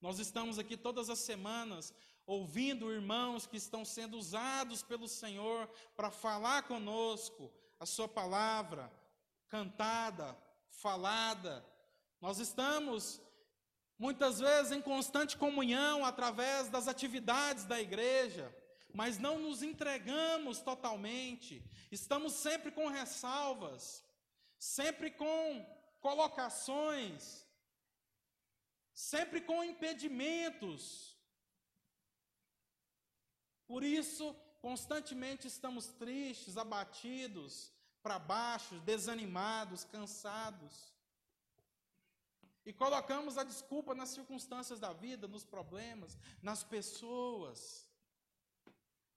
Nós 0.00 0.20
estamos 0.20 0.60
aqui 0.60 0.76
todas 0.76 1.10
as 1.10 1.18
semanas 1.18 1.92
ouvindo 2.24 2.92
irmãos 2.92 3.44
que 3.44 3.56
estão 3.56 3.84
sendo 3.84 4.16
usados 4.16 4.80
pelo 4.84 5.08
Senhor 5.08 5.68
para 5.96 6.08
falar 6.08 6.68
conosco 6.68 7.50
a 7.80 7.84
Sua 7.84 8.06
palavra, 8.06 8.92
cantada, 9.48 10.38
falada. 10.70 11.66
Nós 12.20 12.38
estamos 12.38 13.20
muitas 13.98 14.38
vezes 14.38 14.70
em 14.70 14.80
constante 14.80 15.36
comunhão 15.36 16.04
através 16.04 16.68
das 16.68 16.86
atividades 16.86 17.64
da 17.64 17.80
igreja 17.80 18.54
mas 18.96 19.18
não 19.18 19.38
nos 19.38 19.62
entregamos 19.62 20.60
totalmente, 20.60 21.62
estamos 21.92 22.32
sempre 22.32 22.70
com 22.72 22.88
ressalvas, 22.88 24.02
sempre 24.58 25.10
com 25.10 25.62
colocações, 26.00 27.46
sempre 28.94 29.42
com 29.42 29.62
impedimentos. 29.62 31.14
Por 33.66 33.84
isso, 33.84 34.34
constantemente 34.62 35.46
estamos 35.46 35.88
tristes, 35.88 36.56
abatidos, 36.56 37.70
para 38.02 38.18
baixo, 38.18 38.80
desanimados, 38.80 39.84
cansados. 39.84 40.94
E 42.64 42.72
colocamos 42.72 43.36
a 43.36 43.44
desculpa 43.44 43.94
nas 43.94 44.08
circunstâncias 44.08 44.80
da 44.80 44.94
vida, 44.94 45.28
nos 45.28 45.44
problemas, 45.44 46.16
nas 46.42 46.64
pessoas. 46.64 47.85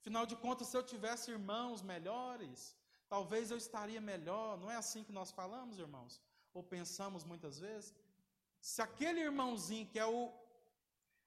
Afinal 0.10 0.26
de 0.26 0.36
contas, 0.44 0.68
se 0.68 0.76
eu 0.76 0.82
tivesse 0.92 1.30
irmãos 1.30 1.84
melhores, 1.84 2.76
talvez 3.08 3.52
eu 3.52 3.58
estaria 3.58 4.02
melhor. 4.02 4.58
Não 4.58 4.72
é 4.72 4.76
assim 4.76 5.04
que 5.04 5.12
nós 5.12 5.30
falamos, 5.40 5.78
irmãos? 5.78 6.20
Ou 6.52 6.64
pensamos 6.64 7.24
muitas 7.32 7.60
vezes? 7.60 7.94
Se 8.60 8.82
aquele 8.82 9.20
irmãozinho 9.20 9.86
que 9.92 10.00
é 10.00 10.08
o 10.08 10.34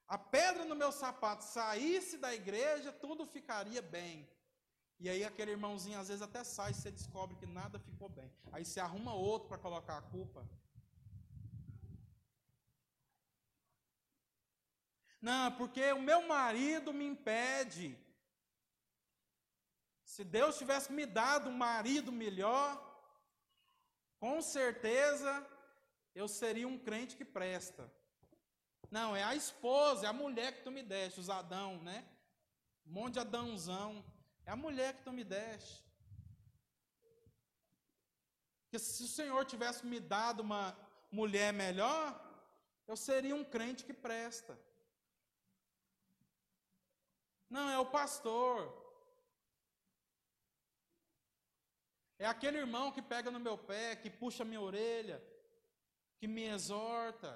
a 0.08 0.18
pedra 0.18 0.64
no 0.64 0.74
meu 0.74 0.90
sapato 0.90 1.44
saísse 1.44 2.18
da 2.18 2.34
igreja, 2.34 2.90
tudo 2.90 3.24
ficaria 3.24 3.80
bem. 3.80 4.28
E 4.98 5.08
aí 5.08 5.22
aquele 5.22 5.52
irmãozinho 5.52 6.00
às 6.00 6.08
vezes 6.08 6.28
até 6.28 6.42
sai 6.42 6.72
e 6.72 6.74
você 6.74 6.90
descobre 6.90 7.36
que 7.36 7.46
nada 7.46 7.78
ficou 7.78 8.08
bem. 8.08 8.32
Aí 8.50 8.64
você 8.64 8.80
arruma 8.80 9.14
outro 9.14 9.46
para 9.48 9.58
colocar 9.58 9.98
a 9.98 10.08
culpa. 10.16 10.44
Não, 15.20 15.52
porque 15.52 15.92
o 15.92 16.02
meu 16.02 16.22
marido 16.26 16.92
me 16.92 17.06
impede. 17.06 17.96
Se 20.12 20.24
Deus 20.24 20.58
tivesse 20.58 20.92
me 20.92 21.06
dado 21.06 21.48
um 21.48 21.56
marido 21.56 22.12
melhor, 22.12 22.68
com 24.20 24.42
certeza 24.42 25.30
eu 26.14 26.28
seria 26.28 26.68
um 26.68 26.78
crente 26.78 27.16
que 27.16 27.24
presta. 27.24 27.90
Não, 28.90 29.16
é 29.16 29.22
a 29.22 29.34
esposa, 29.34 30.04
é 30.04 30.08
a 30.10 30.12
mulher 30.12 30.52
que 30.54 30.64
tu 30.64 30.70
me 30.70 30.82
deste, 30.82 31.18
os 31.18 31.30
Adão, 31.30 31.82
né? 31.82 32.06
Um 32.86 32.92
monte 32.92 33.14
de 33.14 33.20
Adãozão. 33.20 34.04
É 34.44 34.50
a 34.50 34.56
mulher 34.64 34.92
que 34.96 35.02
tu 35.02 35.14
me 35.14 35.24
deste. 35.24 35.82
Porque 38.64 38.78
se 38.78 39.02
o 39.04 39.08
Senhor 39.08 39.42
tivesse 39.46 39.86
me 39.86 39.98
dado 39.98 40.40
uma 40.40 40.76
mulher 41.10 41.54
melhor, 41.54 42.04
eu 42.86 42.98
seria 42.98 43.34
um 43.34 43.44
crente 43.44 43.82
que 43.82 43.94
presta. 43.94 44.60
Não, 47.48 47.70
é 47.70 47.78
o 47.78 47.86
pastor. 47.86 48.81
É 52.24 52.26
aquele 52.26 52.58
irmão 52.64 52.92
que 52.94 53.02
pega 53.12 53.32
no 53.32 53.40
meu 53.46 53.56
pé, 53.70 53.96
que 54.02 54.08
puxa 54.08 54.48
minha 54.48 54.60
orelha, 54.68 55.16
que 56.18 56.28
me 56.34 56.44
exorta. 56.56 57.30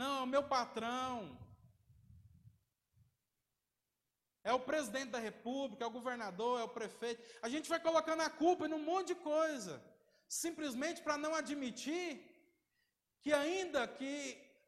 Não, 0.00 0.14
é 0.18 0.22
o 0.24 0.32
meu 0.34 0.42
patrão. 0.54 1.16
É 4.42 4.52
o 4.52 4.64
presidente 4.70 5.10
da 5.12 5.20
república, 5.28 5.84
é 5.84 5.86
o 5.86 5.96
governador, 5.98 6.54
é 6.60 6.64
o 6.64 6.74
prefeito. 6.78 7.22
A 7.40 7.48
gente 7.48 7.68
vai 7.72 7.78
colocando 7.78 8.22
a 8.22 8.28
culpa 8.28 8.66
em 8.66 8.74
um 8.78 8.84
monte 8.90 9.08
de 9.12 9.14
coisa, 9.32 9.74
simplesmente 10.28 11.00
para 11.00 11.16
não 11.16 11.32
admitir 11.32 12.08
que 13.22 13.32
ainda 13.32 13.86
que 13.86 14.12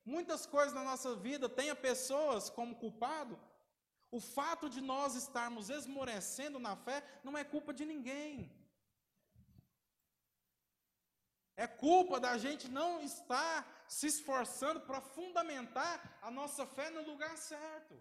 muitas 0.05 0.47
coisas 0.47 0.73
na 0.73 0.85
nossa 0.85 1.17
vida 1.17 1.49
tenha 1.49 1.75
pessoas 1.89 2.49
como 2.49 2.81
culpado, 2.85 3.37
o 4.09 4.21
fato 4.21 4.71
de 4.71 4.81
nós 4.93 5.17
estarmos 5.17 5.69
esmorecendo 5.69 6.61
na 6.61 6.77
fé 6.77 7.03
não 7.25 7.37
é 7.37 7.43
culpa 7.43 7.75
de 7.75 7.85
ninguém. 7.85 8.37
É 11.57 11.67
culpa 11.67 12.21
da 12.21 12.37
gente 12.37 12.69
não 12.69 13.01
estar 13.01 13.85
se 13.89 14.07
esforçando 14.07 14.81
para 14.81 15.01
fundamentar 15.01 16.19
a 16.21 16.31
nossa 16.31 16.67
fé 16.67 16.91
no 16.91 17.03
lugar 17.03 17.37
certo. 17.37 17.95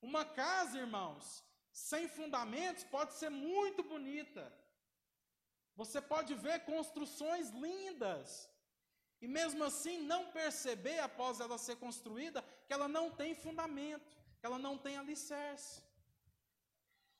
Uma 0.00 0.24
casa, 0.24 0.78
irmãos, 0.78 1.44
sem 1.70 2.08
fundamentos 2.08 2.84
pode 2.84 3.14
ser 3.14 3.30
muito 3.30 3.82
bonita. 3.82 4.52
Você 5.76 6.00
pode 6.00 6.34
ver 6.34 6.64
construções 6.64 7.50
lindas, 7.50 8.50
e 9.20 9.28
mesmo 9.28 9.62
assim 9.62 9.98
não 10.00 10.32
perceber, 10.32 10.98
após 10.98 11.38
ela 11.38 11.56
ser 11.56 11.76
construída, 11.76 12.42
que 12.66 12.72
ela 12.72 12.88
não 12.88 13.10
tem 13.10 13.34
fundamento, 13.34 14.10
que 14.40 14.46
ela 14.46 14.58
não 14.58 14.76
tem 14.76 14.96
alicerce. 14.96 15.82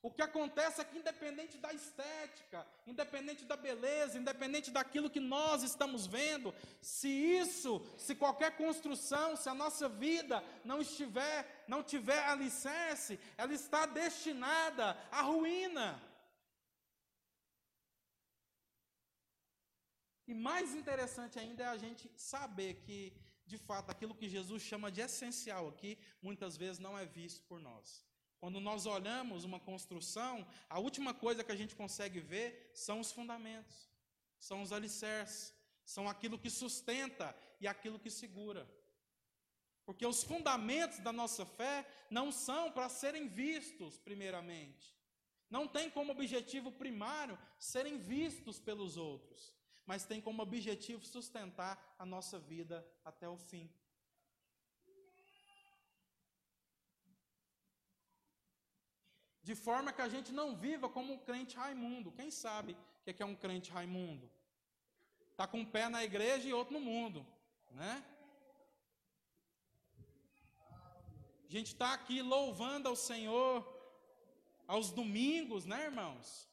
O 0.01 0.13
que 0.13 0.23
acontece 0.23 0.81
é 0.81 0.85
que, 0.85 0.97
independente 0.97 1.59
da 1.59 1.73
estética, 1.73 2.65
independente 2.87 3.45
da 3.45 3.57
beleza, 3.57 4.17
independente 4.17 4.71
daquilo 4.71 5.11
que 5.11 5.19
nós 5.19 5.65
estamos 5.65 6.07
vendo, 6.07 6.55
se 6.81 7.09
isso, 7.09 7.85
se 7.99 8.15
qualquer 8.15 8.57
construção, 8.57 9.35
se 9.35 9.49
a 9.49 9.55
nossa 9.55 9.89
vida 9.89 10.43
não 10.65 10.81
estiver, 10.81 11.65
não 11.67 11.83
tiver 11.83 12.23
alicerce, 12.25 13.19
ela 13.37 13.53
está 13.53 13.87
destinada 13.87 14.97
à 15.11 15.23
ruína. 15.23 16.01
E 20.29 20.35
mais 20.35 20.75
interessante 20.77 21.41
ainda 21.41 21.65
é 21.65 21.67
a 21.67 21.77
gente 21.77 22.09
saber 22.15 22.75
que, 22.85 23.13
de 23.45 23.59
fato, 23.59 23.91
aquilo 23.91 24.15
que 24.15 24.29
Jesus 24.29 24.63
chama 24.63 24.93
de 24.93 25.01
essencial 25.01 25.67
aqui, 25.69 25.99
muitas 26.23 26.57
vezes 26.57 26.79
não 26.79 26.97
é 26.97 27.05
visto 27.05 27.43
por 27.45 27.59
nós. 27.59 28.08
Quando 28.41 28.61
nós 28.61 28.87
olhamos 28.87 29.45
uma 29.45 29.59
construção, 29.59 30.47
a 30.69 30.79
última 30.79 31.13
coisa 31.13 31.43
que 31.43 31.53
a 31.53 31.57
gente 31.57 31.75
consegue 31.75 32.21
ver 32.21 32.71
são 32.73 33.01
os 33.01 33.11
fundamentos, 33.11 33.91
são 34.39 34.63
os 34.63 34.73
alicerces, 34.73 35.53
são 35.85 36.09
aquilo 36.09 36.39
que 36.39 36.51
sustenta 36.51 37.35
e 37.61 37.67
aquilo 37.67 37.99
que 37.99 38.11
segura. 38.11 38.69
Porque 39.85 40.07
os 40.07 40.23
fundamentos 40.23 40.99
da 41.01 41.13
nossa 41.13 41.47
fé 41.47 41.87
não 42.11 42.31
são 42.31 42.71
para 42.71 42.89
serem 42.89 43.27
vistos, 43.27 43.99
primeiramente. 43.99 44.95
Não 45.51 45.67
tem 45.67 45.91
como 45.91 46.13
objetivo 46.13 46.71
primário 46.71 47.39
serem 47.59 47.99
vistos 47.99 48.61
pelos 48.61 48.97
outros, 48.99 49.55
mas 49.87 50.05
tem 50.05 50.21
como 50.21 50.43
objetivo 50.43 51.05
sustentar 51.07 51.97
a 51.99 52.05
nossa 52.05 52.39
vida 52.39 52.87
até 53.03 53.27
o 53.27 53.39
fim. 53.39 53.69
De 59.49 59.55
forma 59.55 59.95
que 59.97 60.03
a 60.03 60.11
gente 60.15 60.31
não 60.39 60.49
viva 60.65 60.87
como 60.95 61.15
um 61.15 61.21
crente 61.27 61.57
Raimundo. 61.57 62.13
Quem 62.19 62.31
sabe 62.31 62.73
o 63.01 63.15
que 63.15 63.23
é 63.23 63.29
um 63.33 63.39
crente 63.45 63.71
Raimundo? 63.71 64.31
Está 65.31 65.47
com 65.47 65.61
um 65.61 65.65
pé 65.65 65.89
na 65.89 66.05
igreja 66.05 66.47
e 66.47 66.53
outro 66.53 66.75
no 66.75 66.81
mundo, 66.81 67.27
né? 67.71 67.95
A 71.47 71.51
gente 71.57 71.69
está 71.69 71.95
aqui 71.95 72.21
louvando 72.21 72.91
ao 72.91 72.97
Senhor 73.11 73.57
aos 74.67 74.91
domingos, 74.91 75.65
né, 75.65 75.85
irmãos? 75.85 76.47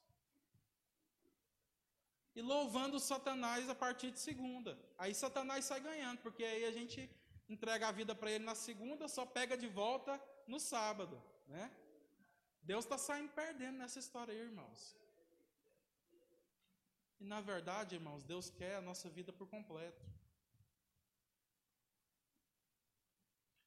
E 2.33 2.41
louvando 2.41 2.97
Satanás 2.97 3.69
a 3.69 3.75
partir 3.75 4.09
de 4.11 4.21
segunda. 4.21 4.79
Aí 4.97 5.13
Satanás 5.13 5.65
sai 5.65 5.81
ganhando, 5.81 6.19
porque 6.19 6.45
aí 6.45 6.63
a 6.63 6.71
gente 6.71 7.09
entrega 7.49 7.89
a 7.89 7.91
vida 7.91 8.15
para 8.15 8.31
ele 8.31 8.45
na 8.45 8.55
segunda, 8.55 9.09
só 9.09 9.25
pega 9.25 9.57
de 9.57 9.67
volta 9.67 10.13
no 10.47 10.61
sábado, 10.61 11.21
né? 11.45 11.69
Deus 12.65 12.83
está 12.85 12.97
saindo 12.97 13.31
perdendo 13.31 13.77
nessa 13.77 13.99
história 13.99 14.33
aí, 14.33 14.39
irmãos. 14.39 14.97
E 17.19 17.23
na 17.23 17.39
verdade, 17.39 17.95
irmãos, 17.95 18.23
Deus 18.23 18.49
quer 18.49 18.75
a 18.77 18.81
nossa 18.81 19.07
vida 19.09 19.31
por 19.31 19.47
completo. 19.47 20.03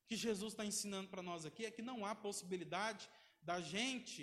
O 0.02 0.06
que 0.08 0.16
Jesus 0.16 0.52
está 0.52 0.64
ensinando 0.64 1.08
para 1.08 1.22
nós 1.22 1.46
aqui 1.46 1.64
é 1.64 1.70
que 1.70 1.82
não 1.90 2.04
há 2.04 2.14
possibilidade 2.14 3.08
da 3.40 3.60
gente 3.60 4.22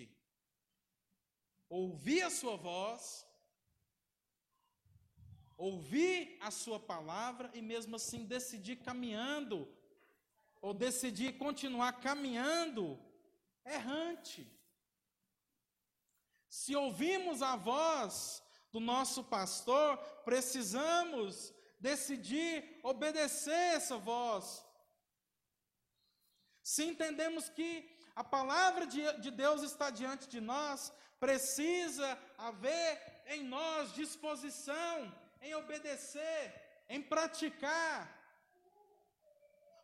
ouvir 1.70 2.22
a 2.24 2.30
sua 2.30 2.58
voz, 2.58 3.26
ouvir 5.58 6.38
a 6.42 6.52
sua 6.52 6.80
palavra 6.80 7.50
e 7.54 7.62
mesmo 7.62 7.96
assim 7.96 8.26
decidir 8.26 8.78
caminhando, 8.78 9.58
ou 10.62 10.74
decidir 10.74 11.38
continuar 11.38 11.94
caminhando 12.02 13.00
errante. 13.66 14.52
Se 16.50 16.76
ouvimos 16.76 17.42
a 17.42 17.56
voz 17.56 18.44
do 18.72 18.80
nosso 18.80 19.24
pastor, 19.24 19.98
precisamos 20.24 21.54
decidir 21.80 22.80
obedecer 22.84 23.76
essa 23.76 23.98
voz. 23.98 24.66
Se 26.64 26.84
entendemos 26.84 27.50
que 27.50 27.70
a 28.16 28.24
palavra 28.24 28.88
de, 28.88 29.02
de 29.20 29.32
Deus 29.32 29.62
está 29.62 29.90
diante 29.90 30.28
de 30.28 30.40
nós, 30.40 30.92
precisa 31.20 32.18
haver 32.38 33.24
em 33.28 33.44
nós 33.44 33.94
disposição 33.94 35.14
em 35.46 35.54
obedecer, 35.54 36.44
em 36.90 37.02
praticar. 37.02 37.98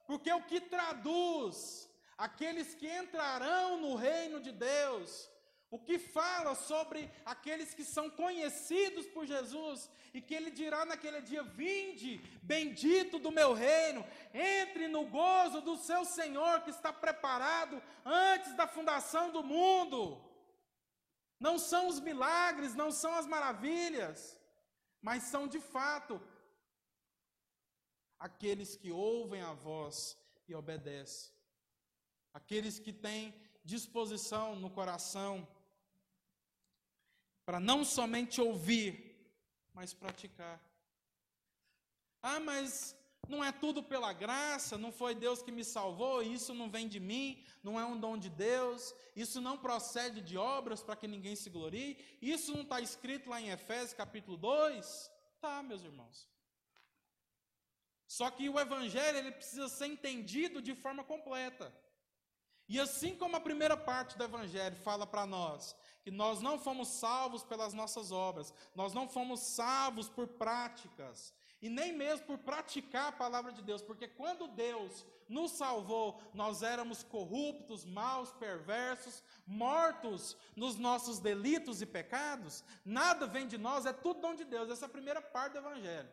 Porque 0.07 0.31
o 0.33 0.43
que 0.43 0.59
traduz 0.59 1.89
aqueles 2.17 2.73
que 2.75 2.87
entrarão 2.87 3.77
no 3.77 3.95
reino 3.95 4.39
de 4.39 4.51
Deus 4.51 5.29
o 5.71 5.79
que 5.79 5.97
fala 5.97 6.53
sobre 6.53 7.09
aqueles 7.25 7.73
que 7.73 7.85
são 7.85 8.09
conhecidos 8.09 9.05
por 9.07 9.25
Jesus 9.25 9.89
e 10.13 10.21
que 10.21 10.35
ele 10.35 10.51
dirá 10.51 10.83
naquele 10.83 11.21
dia: 11.21 11.43
Vinde, 11.43 12.17
bendito 12.43 13.17
do 13.17 13.31
meu 13.31 13.53
reino, 13.53 14.05
entre 14.33 14.89
no 14.89 15.05
gozo 15.05 15.61
do 15.61 15.77
seu 15.77 16.03
Senhor 16.03 16.61
que 16.63 16.69
está 16.69 16.91
preparado 16.91 17.81
antes 18.05 18.53
da 18.53 18.67
fundação 18.67 19.31
do 19.31 19.41
mundo. 19.41 20.21
Não 21.39 21.57
são 21.57 21.87
os 21.87 22.01
milagres, 22.01 22.75
não 22.75 22.91
são 22.91 23.13
as 23.15 23.25
maravilhas, 23.25 24.37
mas 25.01 25.23
são 25.23 25.47
de 25.47 25.61
fato 25.61 26.21
aqueles 28.19 28.75
que 28.75 28.91
ouvem 28.91 29.41
a 29.41 29.53
voz 29.53 30.17
e 30.49 30.53
obedecem, 30.53 31.33
aqueles 32.33 32.77
que 32.77 32.91
têm 32.91 33.33
disposição 33.63 34.55
no 34.55 34.69
coração 34.69 35.47
para 37.51 37.59
não 37.59 37.83
somente 37.83 38.39
ouvir, 38.39 38.89
mas 39.73 39.93
praticar. 39.93 40.57
Ah, 42.23 42.39
mas 42.39 42.95
não 43.27 43.43
é 43.43 43.51
tudo 43.51 43.83
pela 43.83 44.13
graça, 44.13 44.77
não 44.77 44.89
foi 44.89 45.13
Deus 45.13 45.41
que 45.41 45.51
me 45.51 45.65
salvou, 45.65 46.23
isso 46.23 46.53
não 46.53 46.69
vem 46.69 46.87
de 46.87 46.97
mim, 46.97 47.43
não 47.61 47.77
é 47.77 47.83
um 47.83 47.99
dom 47.99 48.17
de 48.17 48.29
Deus, 48.29 48.95
isso 49.17 49.41
não 49.41 49.57
procede 49.57 50.21
de 50.21 50.37
obras 50.37 50.81
para 50.81 50.95
que 50.95 51.09
ninguém 51.09 51.35
se 51.35 51.49
glorie, 51.49 51.97
isso 52.21 52.53
não 52.53 52.61
está 52.61 52.79
escrito 52.79 53.29
lá 53.29 53.41
em 53.41 53.49
Efésios 53.49 53.91
capítulo 53.91 54.37
2? 54.37 55.11
Tá, 55.41 55.61
meus 55.61 55.83
irmãos. 55.83 56.29
Só 58.07 58.31
que 58.31 58.47
o 58.47 58.61
Evangelho 58.61 59.17
ele 59.17 59.33
precisa 59.33 59.67
ser 59.67 59.87
entendido 59.87 60.61
de 60.61 60.73
forma 60.73 61.03
completa. 61.03 61.69
E 62.69 62.79
assim 62.79 63.13
como 63.13 63.35
a 63.35 63.41
primeira 63.41 63.75
parte 63.75 64.17
do 64.17 64.23
Evangelho 64.23 64.77
fala 64.77 65.05
para 65.05 65.25
nós 65.25 65.75
que 66.03 66.11
nós 66.11 66.41
não 66.41 66.57
fomos 66.57 66.87
salvos 66.87 67.43
pelas 67.43 67.73
nossas 67.73 68.11
obras, 68.11 68.53
nós 68.75 68.93
não 68.93 69.07
fomos 69.07 69.39
salvos 69.39 70.09
por 70.09 70.27
práticas. 70.27 71.33
e 71.63 71.69
nem 71.69 71.93
mesmo 71.93 72.25
por 72.25 72.39
praticar 72.39 73.09
a 73.09 73.11
palavra 73.11 73.51
de 73.51 73.61
Deus, 73.61 73.83
porque 73.83 74.07
quando 74.07 74.47
Deus 74.47 75.05
nos 75.29 75.51
salvou, 75.51 76.19
nós 76.33 76.63
éramos 76.63 77.03
corruptos, 77.03 77.85
maus, 77.85 78.31
perversos, 78.31 79.23
mortos 79.45 80.35
nos 80.55 80.77
nossos 80.77 81.19
delitos 81.19 81.79
e 81.79 81.85
pecados, 81.85 82.63
nada 82.83 83.27
vem 83.27 83.47
de 83.47 83.59
nós, 83.59 83.85
é 83.85 83.93
tudo 83.93 84.21
dom 84.21 84.33
de 84.33 84.43
Deus. 84.43 84.71
Essa 84.71 84.85
é 84.85 84.87
a 84.87 84.89
primeira 84.89 85.21
parte 85.21 85.53
do 85.53 85.59
Evangelho. 85.59 86.09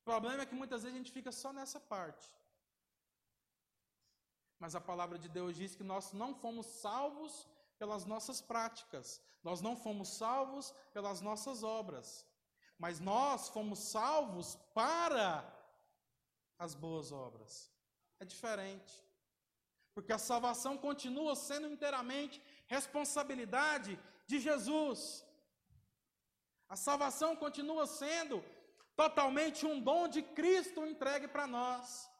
O 0.00 0.04
problema 0.04 0.42
é 0.44 0.46
que 0.46 0.54
muitas 0.54 0.82
vezes 0.82 0.94
a 0.94 0.98
gente 0.98 1.10
fica 1.10 1.32
só 1.32 1.52
nessa 1.52 1.80
parte. 1.80 2.32
Mas 4.60 4.76
a 4.76 4.80
palavra 4.80 5.18
de 5.18 5.28
Deus 5.28 5.56
diz 5.56 5.74
que 5.74 5.84
nós 5.84 6.12
não 6.12 6.34
fomos 6.34 6.66
salvos 6.66 7.48
pelas 7.78 8.04
nossas 8.04 8.40
práticas, 8.40 9.20
nós 9.42 9.60
não 9.60 9.76
fomos 9.76 10.08
salvos 10.08 10.74
pelas 10.92 11.20
nossas 11.20 11.62
obras, 11.62 12.26
mas 12.78 13.00
nós 13.00 13.48
fomos 13.48 13.78
salvos 13.78 14.56
para 14.74 15.44
as 16.58 16.74
boas 16.74 17.12
obras. 17.12 17.70
É 18.20 18.24
diferente. 18.24 19.04
Porque 19.94 20.12
a 20.12 20.18
salvação 20.18 20.76
continua 20.76 21.34
sendo 21.34 21.66
inteiramente 21.68 22.42
responsabilidade 22.66 23.98
de 24.26 24.38
Jesus. 24.38 25.24
A 26.68 26.76
salvação 26.76 27.34
continua 27.34 27.86
sendo 27.86 28.44
totalmente 28.94 29.64
um 29.64 29.80
dom 29.80 30.06
de 30.08 30.22
Cristo 30.22 30.84
entregue 30.84 31.28
para 31.28 31.46
nós. 31.46 32.10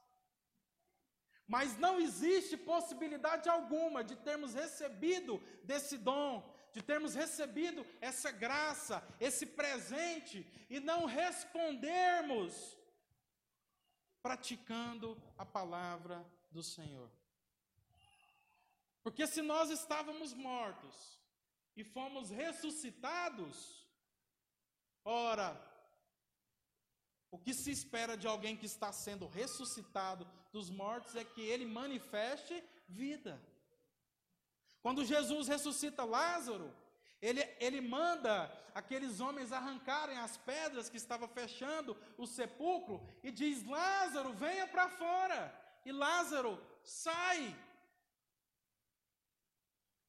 Mas 1.48 1.78
não 1.78 1.98
existe 1.98 2.58
possibilidade 2.58 3.48
alguma 3.48 4.04
de 4.04 4.14
termos 4.16 4.52
recebido 4.52 5.42
desse 5.64 5.96
dom, 5.96 6.54
de 6.74 6.82
termos 6.82 7.14
recebido 7.14 7.86
essa 8.02 8.30
graça, 8.30 9.02
esse 9.18 9.46
presente, 9.46 10.46
e 10.68 10.78
não 10.78 11.06
respondermos 11.06 12.76
praticando 14.22 15.20
a 15.38 15.46
palavra 15.46 16.22
do 16.50 16.62
Senhor. 16.62 17.10
Porque 19.02 19.26
se 19.26 19.40
nós 19.40 19.70
estávamos 19.70 20.34
mortos 20.34 21.18
e 21.74 21.82
fomos 21.82 22.28
ressuscitados, 22.28 23.88
ora, 25.02 25.58
o 27.30 27.38
que 27.38 27.54
se 27.54 27.70
espera 27.70 28.18
de 28.18 28.26
alguém 28.26 28.54
que 28.54 28.66
está 28.66 28.92
sendo 28.92 29.26
ressuscitado 29.26 30.28
dos 30.52 30.70
mortos 30.70 31.14
é 31.16 31.24
que 31.24 31.40
ele 31.40 31.66
manifeste 31.66 32.62
vida. 32.88 33.40
Quando 34.80 35.04
Jesus 35.04 35.48
ressuscita 35.48 36.04
Lázaro, 36.04 36.74
ele, 37.20 37.40
ele 37.58 37.80
manda 37.80 38.50
aqueles 38.74 39.20
homens 39.20 39.52
arrancarem 39.52 40.18
as 40.18 40.36
pedras 40.36 40.88
que 40.88 40.96
estavam 40.96 41.28
fechando 41.28 41.96
o 42.16 42.26
sepulcro 42.26 43.06
e 43.22 43.30
diz: 43.30 43.64
Lázaro, 43.64 44.32
venha 44.32 44.66
para 44.66 44.88
fora. 44.88 45.54
E 45.84 45.92
Lázaro 45.92 46.62
sai. 46.84 47.54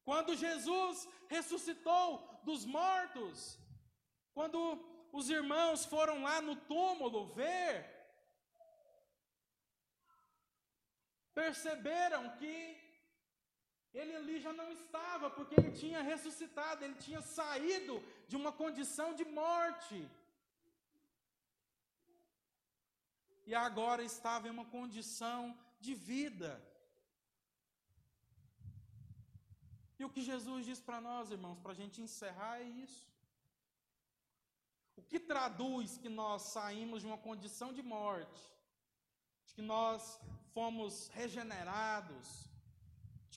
Quando 0.04 0.36
Jesus 0.36 1.08
ressuscitou 1.28 2.40
dos 2.42 2.64
mortos, 2.64 3.58
quando 4.32 4.58
os 5.12 5.28
irmãos 5.28 5.84
foram 5.84 6.22
lá 6.22 6.40
no 6.40 6.56
túmulo 6.56 7.26
ver, 7.26 7.99
perceberam 11.42 12.22
que 12.38 12.54
ele 13.98 14.14
ali 14.20 14.36
já 14.46 14.52
não 14.60 14.68
estava, 14.78 15.26
porque 15.36 15.54
ele 15.58 15.72
tinha 15.82 16.00
ressuscitado, 16.10 16.84
ele 16.84 16.98
tinha 17.06 17.22
saído 17.38 17.94
de 18.30 18.36
uma 18.40 18.52
condição 18.62 19.08
de 19.20 19.24
morte. 19.42 19.98
E 23.50 23.54
agora 23.68 24.02
estava 24.12 24.46
em 24.46 24.54
uma 24.56 24.66
condição 24.78 25.40
de 25.84 25.94
vida. 26.10 26.50
E 29.98 30.04
o 30.04 30.12
que 30.14 30.22
Jesus 30.30 30.60
diz 30.68 30.80
para 30.88 31.00
nós, 31.08 31.32
irmãos, 31.36 31.58
para 31.62 31.72
a 31.72 31.80
gente 31.82 31.98
encerrar 32.06 32.54
é 32.60 32.68
isso. 32.84 33.02
O 35.00 35.02
que 35.10 35.18
traduz 35.30 35.96
que 36.02 36.10
nós 36.20 36.42
saímos 36.54 37.00
de 37.02 37.08
uma 37.10 37.20
condição 37.28 37.68
de 37.78 37.82
morte, 37.96 38.42
de 39.46 39.52
que 39.56 39.64
nós 39.74 40.02
fomos 40.54 41.08
regenerados, 41.08 42.50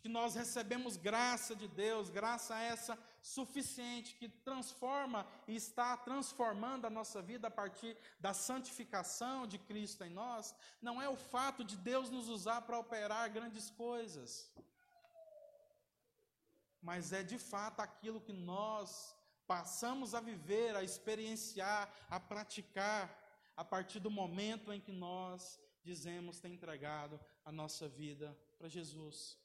que 0.03 0.09
nós 0.09 0.35
recebemos 0.35 0.97
graça 0.97 1.55
de 1.55 1.65
Deus, 1.65 2.09
graça 2.09 2.59
essa 2.59 2.99
suficiente 3.21 4.15
que 4.15 4.27
transforma 4.27 5.25
e 5.47 5.55
está 5.55 5.95
transformando 5.95 6.85
a 6.85 6.89
nossa 6.89 7.21
vida 7.21 7.47
a 7.47 7.51
partir 7.51 7.95
da 8.19 8.33
santificação 8.33 9.47
de 9.47 9.57
Cristo 9.57 10.03
em 10.03 10.09
nós, 10.09 10.53
não 10.81 11.01
é 11.01 11.07
o 11.07 11.15
fato 11.15 11.63
de 11.63 11.77
Deus 11.77 12.09
nos 12.09 12.27
usar 12.27 12.63
para 12.63 12.77
operar 12.77 13.31
grandes 13.31 13.69
coisas, 13.69 14.51
mas 16.81 17.13
é 17.13 17.23
de 17.23 17.39
fato 17.39 17.79
aquilo 17.79 18.19
que 18.19 18.33
nós 18.33 19.15
passamos 19.47 20.13
a 20.13 20.19
viver, 20.19 20.75
a 20.75 20.83
experienciar, 20.83 21.89
a 22.09 22.19
praticar 22.19 23.23
a 23.55 23.63
partir 23.63 24.01
do 24.01 24.11
momento 24.11 24.73
em 24.73 24.81
que 24.81 24.91
nós 24.91 25.57
dizemos 25.83 26.39
ter 26.39 26.49
entregado 26.49 27.19
a 27.43 27.51
nossa 27.51 27.87
vida 27.87 28.37
para 28.57 28.69
Jesus. 28.69 29.37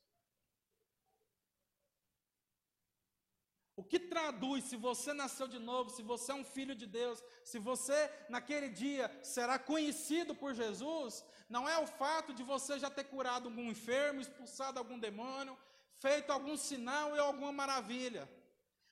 O 3.80 3.84
que 3.84 4.00
traduz 4.00 4.64
se 4.64 4.76
você 4.76 5.12
nasceu 5.12 5.46
de 5.46 5.58
novo, 5.58 5.88
se 5.88 6.02
você 6.02 6.32
é 6.32 6.34
um 6.34 6.44
filho 6.44 6.74
de 6.74 6.84
Deus, 6.84 7.22
se 7.44 7.60
você 7.60 8.10
naquele 8.28 8.68
dia 8.68 9.04
será 9.22 9.56
conhecido 9.56 10.34
por 10.34 10.52
Jesus, 10.52 11.24
não 11.48 11.68
é 11.68 11.78
o 11.78 11.86
fato 11.86 12.34
de 12.34 12.42
você 12.42 12.76
já 12.78 12.90
ter 12.90 13.04
curado 13.04 13.48
algum 13.48 13.70
enfermo, 13.70 14.20
expulsado 14.20 14.80
algum 14.80 14.98
demônio, 14.98 15.56
feito 16.00 16.32
algum 16.32 16.56
sinal 16.56 17.14
e 17.14 17.20
alguma 17.20 17.52
maravilha. 17.52 18.28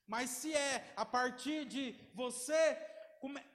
Mas 0.07 0.31
se 0.31 0.55
é 0.55 0.93
a 0.97 1.05
partir 1.05 1.65
de 1.65 1.97
você 2.15 2.79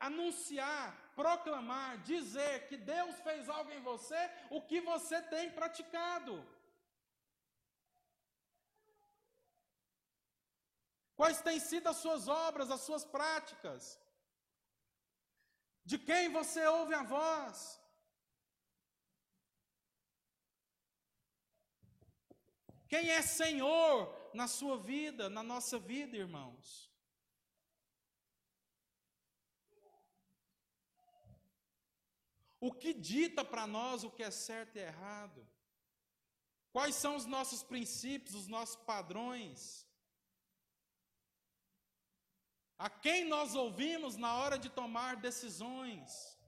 anunciar, 0.02 1.01
proclamar, 1.16 1.98
dizer 2.04 2.68
que 2.68 2.78
Deus 2.78 3.16
fez 3.22 3.50
algo 3.50 3.72
em 3.72 3.82
você, 3.82 4.22
o 4.50 4.62
que 4.62 4.82
você 4.82 5.22
tem 5.22 5.52
praticado. 5.52 6.46
Quais 11.16 11.42
têm 11.42 11.60
sido 11.60 11.88
as 11.88 11.98
suas 11.98 12.28
obras, 12.28 12.72
as 12.72 12.82
suas 12.82 13.06
práticas? 13.06 14.00
De 15.84 15.98
quem 15.98 16.30
você 16.30 16.66
ouve 16.66 16.94
a 16.96 17.04
voz? 17.04 17.80
Quem 22.88 23.10
é 23.10 23.22
Senhor 23.22 23.94
na 24.34 24.48
sua 24.48 24.78
vida, 24.78 25.30
na 25.30 25.44
nossa 25.44 25.80
vida, 25.80 26.18
irmãos? 26.18 26.91
O 32.68 32.72
que 32.72 32.94
dita 32.94 33.44
para 33.44 33.66
nós 33.66 34.04
o 34.04 34.12
que 34.12 34.22
é 34.22 34.30
certo 34.30 34.76
e 34.76 34.80
errado? 34.80 35.46
Quais 36.72 36.94
são 36.96 37.16
os 37.16 37.26
nossos 37.26 37.64
princípios, 37.64 38.36
os 38.36 38.48
nossos 38.48 38.76
padrões? 38.76 39.86
A 42.78 42.88
quem 42.88 43.26
nós 43.28 43.56
ouvimos 43.56 44.16
na 44.16 44.36
hora 44.36 44.60
de 44.60 44.70
tomar 44.70 45.16
decisões? 45.16 46.40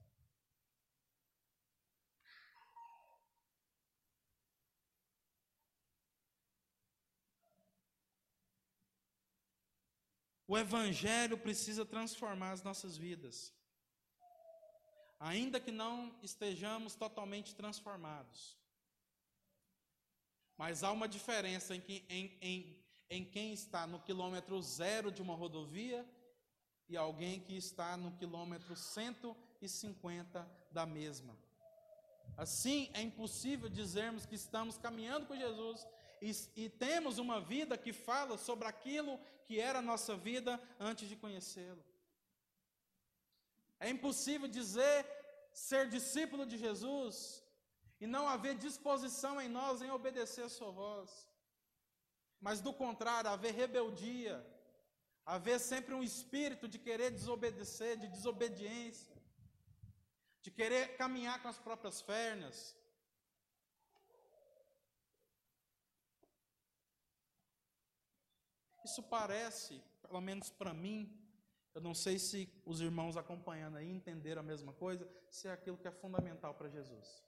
O 10.47 10.55
Evangelho 10.55 11.39
precisa 11.39 11.83
transformar 11.83 12.51
as 12.51 12.61
nossas 12.61 12.95
vidas. 12.95 13.51
Ainda 15.25 15.57
que 15.57 15.71
não 15.71 16.13
estejamos 16.21 16.95
totalmente 16.95 17.55
transformados. 17.55 18.57
Mas 20.57 20.83
há 20.83 20.91
uma 20.91 21.07
diferença 21.07 21.73
em, 21.73 21.79
que, 21.79 22.03
em, 22.09 22.37
em, 22.41 22.83
em 23.09 23.23
quem 23.23 23.53
está 23.53 23.87
no 23.87 24.01
quilômetro 24.01 24.61
zero 24.61 25.09
de 25.13 25.21
uma 25.21 25.33
rodovia 25.33 26.05
e 26.89 26.97
alguém 26.97 27.39
que 27.39 27.55
está 27.55 27.95
no 27.95 28.11
quilômetro 28.17 28.75
150 28.75 30.45
da 30.69 30.85
mesma. 30.85 31.37
Assim, 32.35 32.89
é 32.93 33.01
impossível 33.01 33.69
dizermos 33.69 34.25
que 34.25 34.35
estamos 34.35 34.77
caminhando 34.77 35.25
com 35.25 35.37
Jesus 35.37 35.87
e, 36.21 36.31
e, 36.57 36.69
temos 36.69 37.17
uma 37.17 37.39
vida 37.39 37.77
que 37.77 37.93
fala 37.93 38.37
sobre 38.37 38.67
aquilo 38.67 39.17
que 39.45 39.57
era 39.57 39.79
a 39.79 39.81
nossa 39.81 40.17
vida 40.17 40.61
antes 40.77 41.07
de 41.07 41.15
conhecê-lo. 41.15 41.81
É 43.85 43.89
impossível 43.95 44.47
dizer 44.59 44.97
ser 45.65 45.83
discípulo 45.95 46.43
de 46.51 46.57
Jesus 46.65 47.15
e 48.03 48.07
não 48.15 48.25
haver 48.33 48.55
disposição 48.65 49.33
em 49.43 49.49
nós 49.57 49.81
em 49.81 49.91
obedecer 49.97 50.43
a 50.45 50.53
sua 50.57 50.71
voz, 50.71 51.09
mas 52.45 52.59
do 52.65 52.73
contrário, 52.83 53.29
haver 53.29 53.53
rebeldia, 53.53 54.37
haver 55.33 55.59
sempre 55.71 55.93
um 55.93 56.03
espírito 56.11 56.67
de 56.73 56.79
querer 56.87 57.09
desobedecer, 57.19 57.93
de 58.03 58.07
desobediência. 58.17 59.13
de 60.45 60.51
querer 60.51 60.97
caminhar 60.97 61.41
com 61.41 61.47
as 61.47 61.57
próprias 61.57 62.01
pernas. 62.01 62.75
Isso 68.83 69.01
parece, 69.03 69.81
pelo 70.01 70.19
menos 70.19 70.49
para 70.49 70.73
mim, 70.73 71.01
eu 71.73 71.81
não 71.81 71.93
sei 71.93 72.19
se 72.19 72.47
os 72.65 72.81
irmãos 72.81 73.17
acompanhando 73.17 73.77
aí 73.77 73.89
entenderam 73.89 74.41
a 74.41 74.45
mesma 74.45 74.73
coisa, 74.73 75.09
se 75.29 75.47
é 75.47 75.51
aquilo 75.51 75.77
que 75.77 75.87
é 75.87 75.91
fundamental 75.91 76.53
para 76.53 76.69
Jesus. 76.69 77.23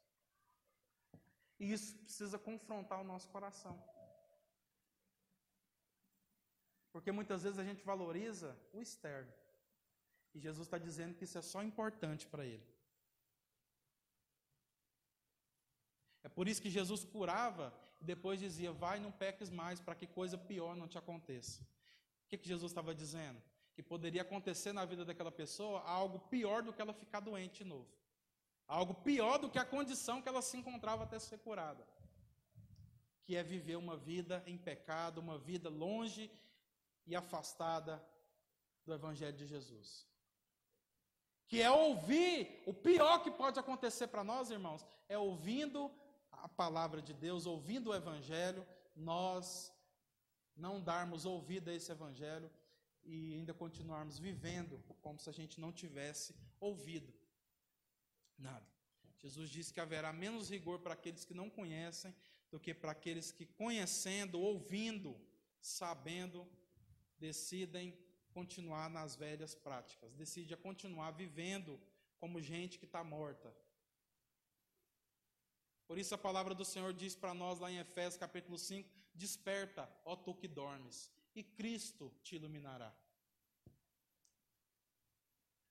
E 1.60 1.72
isso 1.72 1.96
precisa 1.98 2.38
confrontar 2.38 3.02
o 3.02 3.04
nosso 3.04 3.28
coração. 3.30 3.82
Porque 6.92 7.12
muitas 7.12 7.44
vezes 7.44 7.58
a 7.60 7.64
gente 7.64 7.84
valoriza 7.84 8.58
o 8.72 8.82
externo. 8.82 9.34
E 10.34 10.40
Jesus 10.40 10.68
está 10.68 10.78
dizendo 10.78 11.16
que 11.16 11.24
isso 11.24 11.38
é 11.38 11.42
só 11.42 11.64
importante 11.64 12.28
para 12.28 12.46
ele. 12.46 12.66
É 16.24 16.30
por 16.30 16.48
isso 16.48 16.62
que 16.62 16.70
Jesus 16.70 17.04
curava 17.04 17.74
e 18.02 18.04
depois 18.04 18.40
dizia: 18.40 18.72
Vai, 18.72 19.00
não 19.00 19.12
peques 19.12 19.50
mais, 19.50 19.80
para 19.80 19.96
que 19.96 20.08
coisa 20.08 20.38
pior 20.38 20.76
não 20.76 20.88
te 20.88 20.98
aconteça. 20.98 21.62
O 22.26 22.28
que, 22.28 22.38
que 22.38 22.48
Jesus 22.48 22.72
estava 22.72 22.94
dizendo? 22.94 23.42
Que 23.76 23.84
poderia 23.84 24.22
acontecer 24.22 24.72
na 24.74 24.86
vida 24.86 25.04
daquela 25.06 25.32
pessoa 25.32 25.82
algo 25.82 26.20
pior 26.20 26.64
do 26.64 26.74
que 26.74 26.82
ela 26.82 26.94
ficar 26.94 27.20
doente 27.20 27.64
de 27.64 27.70
novo. 27.70 27.88
Algo 28.68 28.94
pior 28.94 29.38
do 29.38 29.50
que 29.50 29.60
a 29.60 29.66
condição 29.66 30.22
que 30.22 30.30
ela 30.30 30.42
se 30.42 30.58
encontrava 30.58 31.04
até 31.04 31.20
ser 31.20 31.40
curada. 31.40 31.86
Que 33.26 33.36
é 33.36 33.44
viver 33.44 33.76
uma 33.76 33.98
vida 33.98 34.42
em 34.48 34.58
pecado, 34.58 35.20
uma 35.20 35.38
vida 35.38 35.70
longe 35.70 36.32
e 37.06 37.16
afastada 37.16 38.04
do 38.86 38.94
Evangelho 38.94 39.36
de 39.36 39.46
Jesus. 39.46 40.08
Que 41.48 41.62
é 41.62 41.70
ouvir, 41.70 42.64
o 42.66 42.74
pior 42.74 43.22
que 43.24 43.30
pode 43.30 43.60
acontecer 43.60 44.08
para 44.08 44.24
nós, 44.24 44.50
irmãos, 44.50 44.86
é 45.08 45.18
ouvindo 45.18 45.92
a 46.32 46.48
palavra 46.48 47.02
de 47.02 47.14
Deus, 47.14 47.46
ouvindo 47.46 47.90
o 47.90 47.96
Evangelho, 47.96 48.66
nós 48.96 49.72
não 50.56 50.82
darmos 50.82 51.26
ouvido 51.26 51.70
a 51.70 51.74
esse 51.74 51.92
Evangelho 51.92 52.50
e 53.06 53.36
ainda 53.36 53.54
continuarmos 53.54 54.18
vivendo 54.18 54.84
como 55.02 55.20
se 55.20 55.30
a 55.30 55.34
gente 55.34 55.60
não 55.60 55.72
tivesse 55.72 56.36
ouvido. 56.60 57.14
Nada. 58.38 58.66
Jesus 59.20 59.50
disse 59.50 59.74
que 59.74 59.80
haverá 59.80 60.12
menos 60.12 60.50
rigor 60.50 60.80
para 60.80 60.94
aqueles 60.94 61.24
que 61.24 61.34
não 61.34 61.50
conhecem 61.50 62.14
do 62.52 62.60
que 62.60 62.74
para 62.74 62.92
aqueles 62.92 63.32
que, 63.32 63.46
conhecendo, 63.46 64.40
ouvindo, 64.40 65.20
sabendo, 65.62 66.48
decidem 67.18 67.98
continuar 68.34 68.90
nas 68.90 69.16
velhas 69.16 69.56
práticas, 69.56 70.14
decidem 70.14 70.58
continuar 70.58 71.12
vivendo 71.12 71.80
como 72.20 72.42
gente 72.42 72.78
que 72.78 72.86
está 72.86 73.04
morta. 73.04 73.54
Por 75.88 75.98
isso 75.98 76.14
a 76.14 76.18
palavra 76.18 76.54
do 76.54 76.66
Senhor 76.66 76.94
diz 76.94 77.16
para 77.16 77.34
nós 77.34 77.60
lá 77.60 77.72
em 77.72 77.78
Efésios 77.78 78.18
capítulo 78.18 78.58
5: 78.58 78.90
Desperta, 79.14 79.90
ó 80.04 80.16
tu 80.16 80.34
que 80.34 80.48
dormes, 80.48 81.12
e 81.36 81.44
Cristo 81.44 82.12
te 82.24 82.36
iluminará. 82.38 82.92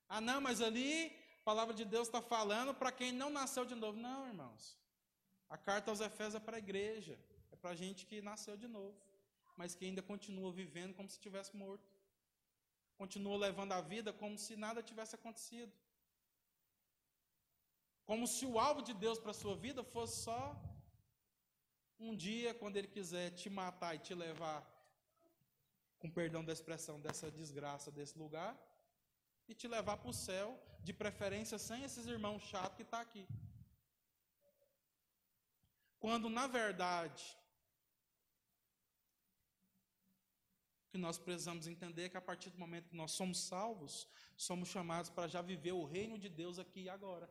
Ah, 0.09 0.21
não, 0.21 0.41
mas 0.41 0.61
ali 0.61 1.07
a 1.41 1.45
palavra 1.45 1.75
de 1.75 1.85
Deus 1.85 2.07
está 2.09 2.21
falando 2.21 2.75
para 2.75 2.93
quem 2.93 3.11
não 3.13 3.31
nasceu 3.31 3.65
de 3.65 3.75
novo. 3.75 3.99
Não, 3.99 4.27
irmãos. 4.27 4.79
A 5.49 5.57
carta 5.57 5.91
aos 5.91 6.01
Efésios 6.01 6.35
é 6.35 6.41
para 6.41 6.57
a 6.57 6.65
igreja. 6.67 7.19
É 7.51 7.57
para 7.57 7.71
a 7.71 7.75
gente 7.75 8.05
que 8.07 8.21
nasceu 8.21 8.57
de 8.57 8.69
novo. 8.69 8.97
Mas 9.57 9.75
que 9.75 9.85
ainda 9.87 10.03
continua 10.03 10.53
vivendo 10.53 10.95
como 10.95 11.09
se 11.09 11.19
tivesse 11.19 11.57
morto. 11.57 11.91
Continua 12.97 13.37
levando 13.37 13.73
a 13.73 13.81
vida 13.81 14.13
como 14.13 14.37
se 14.39 14.55
nada 14.57 14.83
tivesse 14.83 15.15
acontecido. 15.15 15.73
Como 18.05 18.27
se 18.27 18.45
o 18.45 18.59
alvo 18.59 18.83
de 18.83 18.93
Deus 18.93 19.19
para 19.19 19.31
a 19.31 19.41
sua 19.43 19.57
vida 19.57 19.83
fosse 19.83 20.23
só 20.23 20.43
um 21.99 22.15
dia, 22.15 22.53
quando 22.53 22.77
Ele 22.77 22.89
quiser 22.89 23.31
te 23.31 23.49
matar 23.49 23.95
e 23.95 23.99
te 23.99 24.15
levar, 24.15 24.61
com 25.99 26.11
perdão 26.11 26.45
da 26.45 26.53
expressão, 26.53 27.01
dessa 27.01 27.31
desgraça, 27.31 27.91
desse 27.91 28.19
lugar, 28.19 28.57
e 29.49 29.55
te 29.55 29.69
levar 29.69 29.97
para 29.97 30.11
o 30.11 30.13
céu, 30.13 30.59
de 30.83 30.93
preferência 30.93 31.59
sem 31.59 31.83
esses 31.83 32.07
irmãos 32.07 32.43
chatos 32.43 32.77
que 32.77 32.83
estão 32.83 32.99
tá 32.99 33.03
aqui. 33.03 33.27
Quando, 35.99 36.29
na 36.29 36.47
verdade, 36.47 37.25
o 40.87 40.91
que 40.91 40.99
nós 40.99 41.17
precisamos 41.17 41.67
entender 41.67 42.05
é 42.05 42.09
que 42.11 42.17
a 42.17 42.21
partir 42.21 42.51
do 42.51 42.59
momento 42.59 42.91
que 42.91 42.97
nós 42.97 43.13
somos 43.13 43.39
salvos, 43.39 44.07
somos 44.37 44.69
chamados 44.69 45.11
para 45.11 45.27
já 45.27 45.41
viver 45.41 45.73
o 45.73 45.85
reino 45.85 46.19
de 46.19 46.29
Deus 46.29 46.59
aqui 46.59 46.83
e 46.83 46.89
agora. 46.91 47.31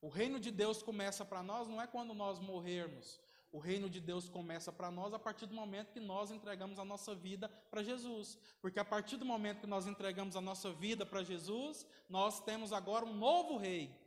O 0.00 0.08
reino 0.08 0.38
de 0.38 0.50
Deus 0.50 0.82
começa 0.82 1.24
para 1.24 1.42
nós 1.42 1.66
não 1.66 1.80
é 1.80 1.86
quando 1.86 2.12
nós 2.12 2.38
morrermos, 2.38 3.20
o 3.56 3.58
reino 3.58 3.88
de 3.88 4.02
Deus 4.02 4.28
começa 4.28 4.70
para 4.70 4.90
nós 4.90 5.14
a 5.14 5.18
partir 5.18 5.46
do 5.46 5.54
momento 5.54 5.90
que 5.90 5.98
nós 5.98 6.30
entregamos 6.30 6.78
a 6.78 6.84
nossa 6.84 7.14
vida 7.14 7.48
para 7.70 7.82
Jesus. 7.82 8.38
Porque 8.60 8.78
a 8.78 8.84
partir 8.84 9.16
do 9.16 9.24
momento 9.24 9.60
que 9.60 9.66
nós 9.66 9.86
entregamos 9.86 10.36
a 10.36 10.42
nossa 10.42 10.70
vida 10.74 11.06
para 11.06 11.24
Jesus, 11.24 11.86
nós 12.06 12.38
temos 12.38 12.70
agora 12.70 13.06
um 13.06 13.14
novo 13.14 13.56
rei. 13.56 13.98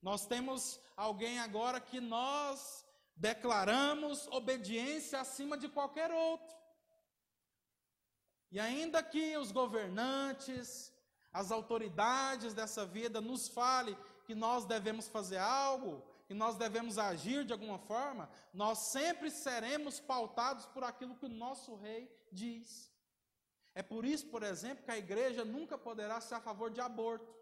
Nós 0.00 0.24
temos 0.24 0.80
alguém 0.96 1.40
agora 1.40 1.80
que 1.80 2.00
nós 2.00 2.86
declaramos 3.16 4.28
obediência 4.28 5.20
acima 5.20 5.58
de 5.58 5.68
qualquer 5.68 6.12
outro. 6.12 6.56
E 8.52 8.60
ainda 8.60 9.02
que 9.02 9.36
os 9.36 9.50
governantes, 9.50 10.94
as 11.32 11.50
autoridades 11.50 12.54
dessa 12.54 12.86
vida 12.86 13.20
nos 13.20 13.48
falem 13.48 13.98
que 14.26 14.34
nós 14.36 14.64
devemos 14.64 15.08
fazer 15.08 15.38
algo, 15.38 16.07
e 16.28 16.34
nós 16.34 16.56
devemos 16.56 16.98
agir 16.98 17.44
de 17.44 17.52
alguma 17.52 17.78
forma, 17.78 18.28
nós 18.52 18.90
sempre 18.90 19.30
seremos 19.30 19.98
pautados 19.98 20.66
por 20.66 20.84
aquilo 20.84 21.16
que 21.16 21.26
o 21.26 21.30
nosso 21.30 21.74
rei 21.76 22.10
diz. 22.30 22.92
É 23.74 23.82
por 23.82 24.04
isso, 24.04 24.26
por 24.28 24.42
exemplo, 24.42 24.84
que 24.84 24.90
a 24.90 24.98
igreja 24.98 25.44
nunca 25.44 25.78
poderá 25.78 26.20
ser 26.20 26.34
a 26.34 26.40
favor 26.40 26.70
de 26.70 26.80
aborto. 26.80 27.32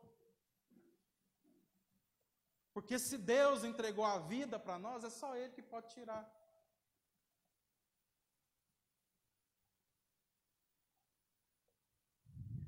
Porque 2.72 2.98
se 2.98 3.16
Deus 3.16 3.64
entregou 3.64 4.04
a 4.04 4.18
vida 4.18 4.58
para 4.58 4.78
nós, 4.78 5.02
é 5.02 5.10
só 5.10 5.34
Ele 5.34 5.52
que 5.52 5.62
pode 5.62 5.88
tirar. 5.94 6.30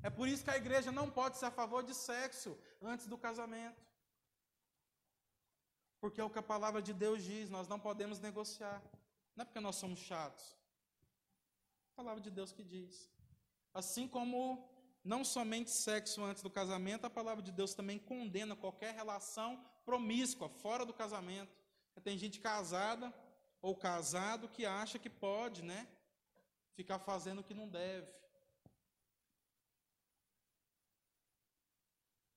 É 0.01 0.09
por 0.09 0.27
isso 0.27 0.43
que 0.43 0.49
a 0.49 0.57
igreja 0.57 0.91
não 0.91 1.09
pode 1.09 1.37
ser 1.37 1.45
a 1.45 1.51
favor 1.51 1.83
de 1.83 1.93
sexo 1.93 2.57
antes 2.81 3.05
do 3.05 3.17
casamento. 3.17 3.88
Porque 5.99 6.21
é 6.21 6.23
o 6.23 6.29
que 6.29 6.39
a 6.39 6.43
palavra 6.43 6.81
de 6.81 6.93
Deus 6.93 7.23
diz, 7.23 7.49
nós 7.49 7.67
não 7.67 7.79
podemos 7.79 8.19
negociar. 8.19 8.81
Não 9.35 9.43
é 9.43 9.45
porque 9.45 9.59
nós 9.59 9.75
somos 9.75 9.99
chatos. 9.99 10.55
É 11.87 11.91
a 11.93 11.95
palavra 11.95 12.21
de 12.21 12.31
Deus 12.31 12.51
que 12.51 12.63
diz. 12.63 13.11
Assim 13.73 14.07
como 14.07 14.69
não 15.03 15.25
somente 15.25 15.71
sexo 15.71 16.23
antes 16.23 16.41
do 16.41 16.49
casamento, 16.49 17.05
a 17.05 17.09
palavra 17.09 17.43
de 17.43 17.51
Deus 17.51 17.73
também 17.73 17.99
condena 17.99 18.55
qualquer 18.55 18.93
relação 18.95 19.63
promíscua, 19.85 20.49
fora 20.49 20.85
do 20.85 20.93
casamento. 20.93 21.57
Tem 22.01 22.17
gente 22.17 22.39
casada 22.39 23.13
ou 23.61 23.75
casado 23.75 24.47
que 24.47 24.65
acha 24.65 24.97
que 24.97 25.09
pode, 25.09 25.61
né? 25.63 25.85
Ficar 26.75 26.99
fazendo 26.99 27.39
o 27.39 27.43
que 27.43 27.53
não 27.53 27.67
deve. 27.67 28.09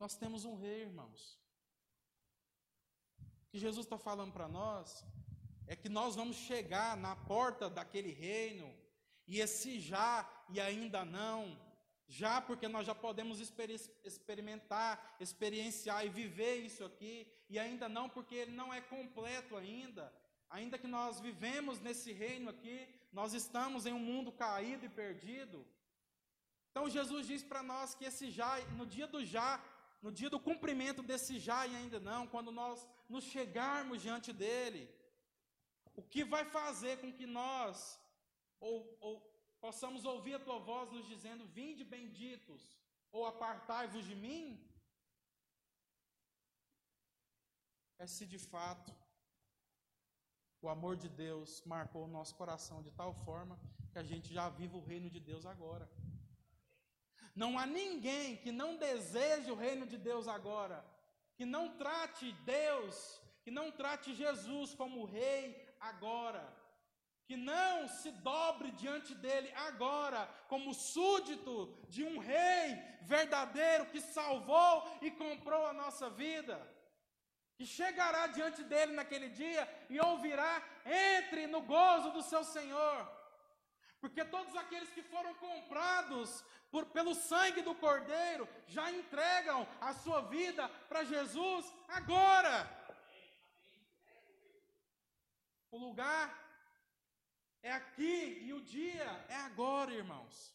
Nós 0.01 0.17
temos 0.17 0.45
um 0.45 0.57
rei, 0.57 0.83
irmãos 0.83 1.42
que 3.53 3.59
Jesus 3.59 3.85
está 3.85 3.99
falando 3.99 4.33
para 4.33 4.49
nós 4.49 5.05
é 5.67 5.77
que 5.77 5.89
nós 5.89 6.17
vamos 6.17 6.37
chegar 6.37 6.97
na 6.97 7.15
porta 7.15 7.69
daquele 7.69 8.11
reino, 8.11 8.75
e 9.29 9.41
esse 9.41 9.79
já 9.79 10.27
e 10.49 10.59
ainda 10.59 11.05
não, 11.05 11.57
já 12.09 12.41
porque 12.41 12.67
nós 12.67 12.87
já 12.87 12.95
podemos 12.95 13.41
experimentar, 14.05 15.17
experienciar 15.21 16.05
e 16.07 16.09
viver 16.09 16.57
isso 16.57 16.83
aqui, 16.83 17.31
e 17.49 17.59
ainda 17.59 17.91
não 17.91 18.09
porque 18.09 18.35
ele 18.35 18.53
não 18.53 18.73
é 18.73 18.81
completo 18.81 19.55
ainda. 19.55 20.13
Ainda 20.49 20.79
que 20.79 20.87
nós 20.87 21.21
vivemos 21.21 21.79
nesse 21.79 22.11
reino 22.11 22.49
aqui, 22.51 22.89
nós 23.13 23.35
estamos 23.35 23.85
em 23.85 23.93
um 23.93 23.99
mundo 23.99 24.33
caído 24.33 24.87
e 24.87 24.89
perdido. 24.89 25.65
Então 26.71 26.89
Jesus 26.89 27.27
diz 27.27 27.43
para 27.43 27.63
nós 27.63 27.95
que 27.95 28.07
esse 28.07 28.31
já, 28.31 28.59
no 28.81 28.87
dia 28.87 29.07
do 29.07 29.23
já, 29.23 29.63
no 30.03 30.11
dia 30.11 30.31
do 30.31 30.41
cumprimento 30.41 31.03
desse 31.03 31.39
já 31.39 31.67
e 31.67 31.77
ainda 31.77 32.01
não, 32.01 32.27
quando 32.27 32.51
nós 32.51 32.87
nos 33.09 33.25
chegarmos 33.25 34.01
diante 34.01 34.33
dele, 34.33 34.89
o 35.95 36.03
que 36.03 36.25
vai 36.25 36.45
fazer 36.45 37.01
com 37.01 37.13
que 37.13 37.27
nós 37.27 38.01
ou, 38.59 38.97
ou 39.01 39.13
possamos 39.61 40.05
ouvir 40.05 40.35
a 40.35 40.45
tua 40.47 40.59
voz 40.59 40.91
nos 40.91 41.07
dizendo: 41.07 41.47
Vinde 41.47 41.85
benditos, 41.85 42.63
ou 43.11 43.27
apartai-vos 43.27 44.05
de 44.05 44.15
mim? 44.15 44.45
É 47.99 48.07
se 48.07 48.27
de 48.27 48.39
fato 48.39 48.93
o 50.61 50.69
amor 50.69 50.97
de 50.97 51.09
Deus 51.09 51.63
marcou 51.65 52.05
o 52.05 52.09
nosso 52.17 52.35
coração 52.35 52.83
de 52.83 52.91
tal 52.93 53.13
forma 53.25 53.59
que 53.93 53.99
a 53.99 54.03
gente 54.03 54.33
já 54.33 54.49
vive 54.49 54.77
o 54.77 54.85
reino 54.91 55.11
de 55.11 55.21
Deus 55.21 55.45
agora. 55.45 55.91
Não 57.35 57.59
há 57.59 57.67
ninguém 57.67 58.37
que 58.37 58.53
não 58.53 58.77
deseje 58.77 59.51
o 59.51 59.57
reino 59.57 59.87
de 59.87 59.97
Deus 59.97 60.29
agora, 60.29 60.85
que 61.37 61.45
não 61.45 61.77
trate 61.77 62.33
Deus, 62.45 63.21
que 63.43 63.51
não 63.51 63.71
trate 63.71 64.15
Jesus 64.15 64.75
como 64.75 65.05
rei 65.05 65.45
agora, 65.81 66.45
que 67.27 67.37
não 67.37 67.89
se 67.89 68.11
dobre 68.11 68.71
diante 68.73 69.15
dele 69.15 69.51
agora, 69.55 70.27
como 70.49 70.75
súdito 70.75 71.55
de 71.89 72.05
um 72.05 72.19
rei 72.19 72.77
verdadeiro 73.03 73.87
que 73.87 74.01
salvou 74.01 74.99
e 75.01 75.11
comprou 75.11 75.67
a 75.67 75.73
nossa 75.73 76.11
vida. 76.11 76.57
Que 77.57 77.67
chegará 77.67 78.27
diante 78.27 78.63
dele 78.65 78.93
naquele 78.93 79.29
dia 79.29 79.69
e 79.89 80.01
ouvirá: 80.01 80.63
entre 80.85 81.47
no 81.47 81.63
gozo 81.63 82.11
do 82.13 82.23
seu 82.23 82.45
Senhor. 82.45 83.23
Porque 84.01 84.25
todos 84.25 84.55
aqueles 84.57 84.91
que 84.91 85.03
foram 85.03 85.33
comprados 85.35 86.45
por, 86.73 86.87
pelo 86.87 87.15
sangue 87.15 87.61
do 87.61 87.75
Cordeiro 87.75 88.49
já 88.67 88.91
entregam 88.91 89.69
a 89.79 89.93
sua 89.93 90.23
vida 90.23 90.67
para 90.89 91.05
Jesus 91.05 91.71
agora. 91.87 92.57
O 95.71 95.77
lugar 95.77 96.27
é 97.63 97.73
aqui 97.73 98.39
e 98.47 98.55
o 98.55 98.61
dia 98.63 99.05
é 99.29 99.37
agora, 99.37 99.93
irmãos. 99.93 100.55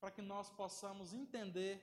Para 0.00 0.10
que 0.10 0.20
nós 0.20 0.50
possamos 0.50 1.14
entender 1.14 1.80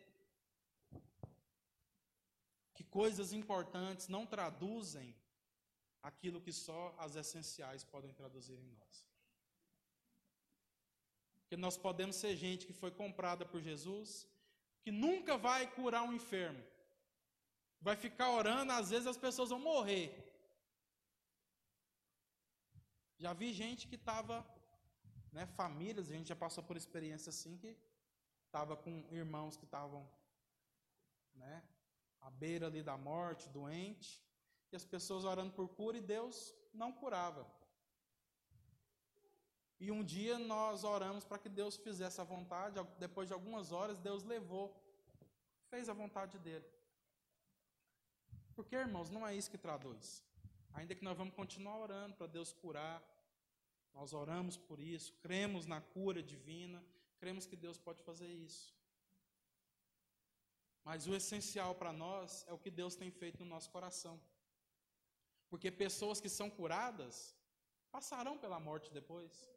que 2.73 2.83
coisas 2.83 3.31
importantes 3.31 4.09
não 4.09 4.25
traduzem 4.25 5.15
aquilo 6.01 6.41
que 6.41 6.51
só 6.51 6.93
as 6.99 7.15
essenciais 7.15 7.85
podem 7.85 8.11
traduzir 8.11 8.59
em 8.59 8.71
nós. 8.71 9.12
Que 11.53 11.57
nós 11.57 11.77
podemos 11.77 12.15
ser 12.15 12.35
gente 12.35 12.65
que 12.65 12.73
foi 12.73 12.89
comprada 12.89 13.45
por 13.45 13.61
Jesus, 13.61 14.27
que 14.81 14.91
nunca 14.91 15.37
vai 15.37 15.69
curar 15.71 16.01
um 16.01 16.11
enfermo. 16.11 16.63
Vai 17.79 17.95
ficar 17.95 18.31
orando, 18.31 18.71
às 18.71 18.89
vezes 18.89 19.05
as 19.05 19.19
pessoas 19.25 19.51
vão 19.51 19.59
morrer. 19.59 20.07
Já 23.19 23.33
vi 23.33 23.53
gente 23.53 23.87
que 23.87 23.93
estava, 23.93 24.43
né, 25.31 25.45
famílias, 25.45 26.09
a 26.09 26.15
gente 26.15 26.29
já 26.29 26.35
passou 26.35 26.63
por 26.63 26.75
experiência 26.75 27.29
assim, 27.29 27.55
que 27.55 27.77
estava 28.47 28.75
com 28.75 29.05
irmãos 29.11 29.55
que 29.55 29.65
estavam, 29.65 30.09
né, 31.35 31.63
à 32.19 32.31
beira 32.31 32.65
ali 32.65 32.81
da 32.81 32.97
morte, 32.97 33.47
doente, 33.49 34.25
e 34.71 34.75
as 34.75 34.83
pessoas 34.83 35.23
orando 35.23 35.53
por 35.53 35.69
cura 35.69 35.99
e 35.99 36.01
Deus 36.01 36.55
não 36.73 36.91
curava. 36.91 37.45
E 39.85 39.91
um 39.91 40.01
dia 40.01 40.39
nós 40.39 40.85
oramos 40.85 41.25
para 41.25 41.37
que 41.37 41.49
Deus 41.49 41.75
fizesse 41.75 42.21
a 42.21 42.23
vontade, 42.23 42.79
depois 42.97 43.27
de 43.27 43.33
algumas 43.33 43.73
horas, 43.73 43.97
Deus 43.97 44.23
levou, 44.23 44.65
fez 45.69 45.89
a 45.89 45.93
vontade 46.01 46.39
dele. 46.39 46.65
Porque, 48.55 48.77
irmãos, 48.77 49.09
não 49.09 49.27
é 49.27 49.35
isso 49.35 49.51
que 49.51 49.57
traduz. 49.57 50.23
Ainda 50.71 50.95
que 50.95 51.03
nós 51.03 51.17
vamos 51.17 51.33
continuar 51.35 51.77
orando 51.79 52.15
para 52.15 52.27
Deus 52.27 52.53
curar, 52.53 53.03
nós 53.93 54.13
oramos 54.13 54.55
por 54.55 54.79
isso, 54.79 55.11
cremos 55.25 55.65
na 55.65 55.81
cura 55.81 56.23
divina, 56.23 56.81
cremos 57.19 57.45
que 57.45 57.57
Deus 57.57 57.77
pode 57.77 58.01
fazer 58.03 58.29
isso. 58.47 58.73
Mas 60.85 61.07
o 61.07 61.13
essencial 61.13 61.75
para 61.75 61.91
nós 61.91 62.45
é 62.47 62.53
o 62.53 62.57
que 62.57 62.71
Deus 62.71 62.95
tem 62.95 63.11
feito 63.11 63.43
no 63.43 63.49
nosso 63.49 63.69
coração. 63.69 64.17
Porque 65.49 65.69
pessoas 65.69 66.21
que 66.21 66.29
são 66.29 66.49
curadas 66.49 67.35
passarão 67.91 68.37
pela 68.37 68.61
morte 68.61 68.89
depois. 68.93 69.51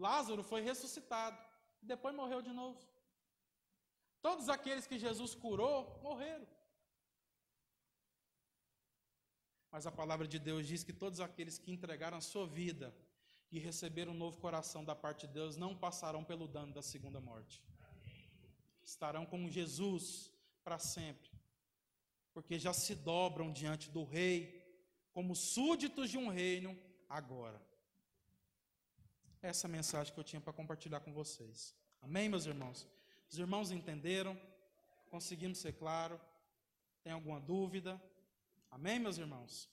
Lázaro 0.00 0.42
foi 0.42 0.62
ressuscitado, 0.62 1.38
depois 1.82 2.14
morreu 2.14 2.40
de 2.40 2.52
novo. 2.52 2.80
Todos 4.22 4.48
aqueles 4.48 4.86
que 4.86 4.98
Jesus 4.98 5.34
curou 5.34 6.00
morreram. 6.02 6.46
Mas 9.70 9.86
a 9.86 9.92
palavra 9.92 10.26
de 10.26 10.38
Deus 10.38 10.66
diz 10.66 10.82
que 10.82 10.92
todos 10.92 11.20
aqueles 11.20 11.58
que 11.58 11.70
entregaram 11.70 12.16
a 12.16 12.22
sua 12.22 12.46
vida 12.46 12.96
e 13.52 13.58
receberam 13.58 14.12
um 14.12 14.22
novo 14.24 14.40
coração 14.40 14.82
da 14.84 14.96
parte 14.96 15.26
de 15.26 15.34
Deus 15.34 15.56
não 15.56 15.76
passarão 15.76 16.24
pelo 16.24 16.48
dano 16.48 16.72
da 16.72 16.82
segunda 16.82 17.20
morte. 17.20 17.62
Estarão 18.82 19.26
com 19.26 19.50
Jesus 19.50 20.32
para 20.64 20.78
sempre, 20.78 21.30
porque 22.32 22.58
já 22.58 22.72
se 22.72 22.94
dobram 22.94 23.52
diante 23.52 23.90
do 23.90 24.02
Rei, 24.02 24.38
como 25.12 25.36
súditos 25.36 26.08
de 26.10 26.16
um 26.16 26.28
reino 26.28 26.76
agora 27.08 27.69
essa 29.42 29.66
mensagem 29.66 30.12
que 30.12 30.20
eu 30.20 30.24
tinha 30.24 30.40
para 30.40 30.52
compartilhar 30.52 31.00
com 31.00 31.12
vocês. 31.12 31.74
Amém, 32.02 32.28
meus 32.28 32.46
irmãos? 32.46 32.86
Os 33.30 33.38
irmãos 33.38 33.70
entenderam? 33.70 34.38
Conseguimos 35.10 35.58
ser 35.58 35.72
claro? 35.72 36.20
Tem 37.02 37.12
alguma 37.12 37.40
dúvida? 37.40 38.00
Amém, 38.70 38.98
meus 38.98 39.18
irmãos? 39.18 39.68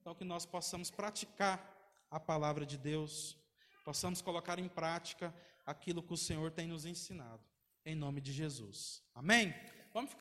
Então, 0.00 0.14
que 0.14 0.24
nós 0.24 0.46
possamos 0.46 0.90
praticar 0.90 1.76
a 2.10 2.18
palavra 2.18 2.64
de 2.64 2.78
Deus, 2.78 3.36
possamos 3.84 4.22
colocar 4.22 4.58
em 4.58 4.68
prática 4.68 5.34
aquilo 5.66 6.02
que 6.02 6.14
o 6.14 6.16
Senhor 6.16 6.50
tem 6.50 6.66
nos 6.66 6.86
ensinado, 6.86 7.42
em 7.84 7.94
nome 7.94 8.20
de 8.20 8.32
Jesus. 8.32 9.02
Amém? 9.14 9.54
Vamos 9.92 10.10
ficar 10.10 10.16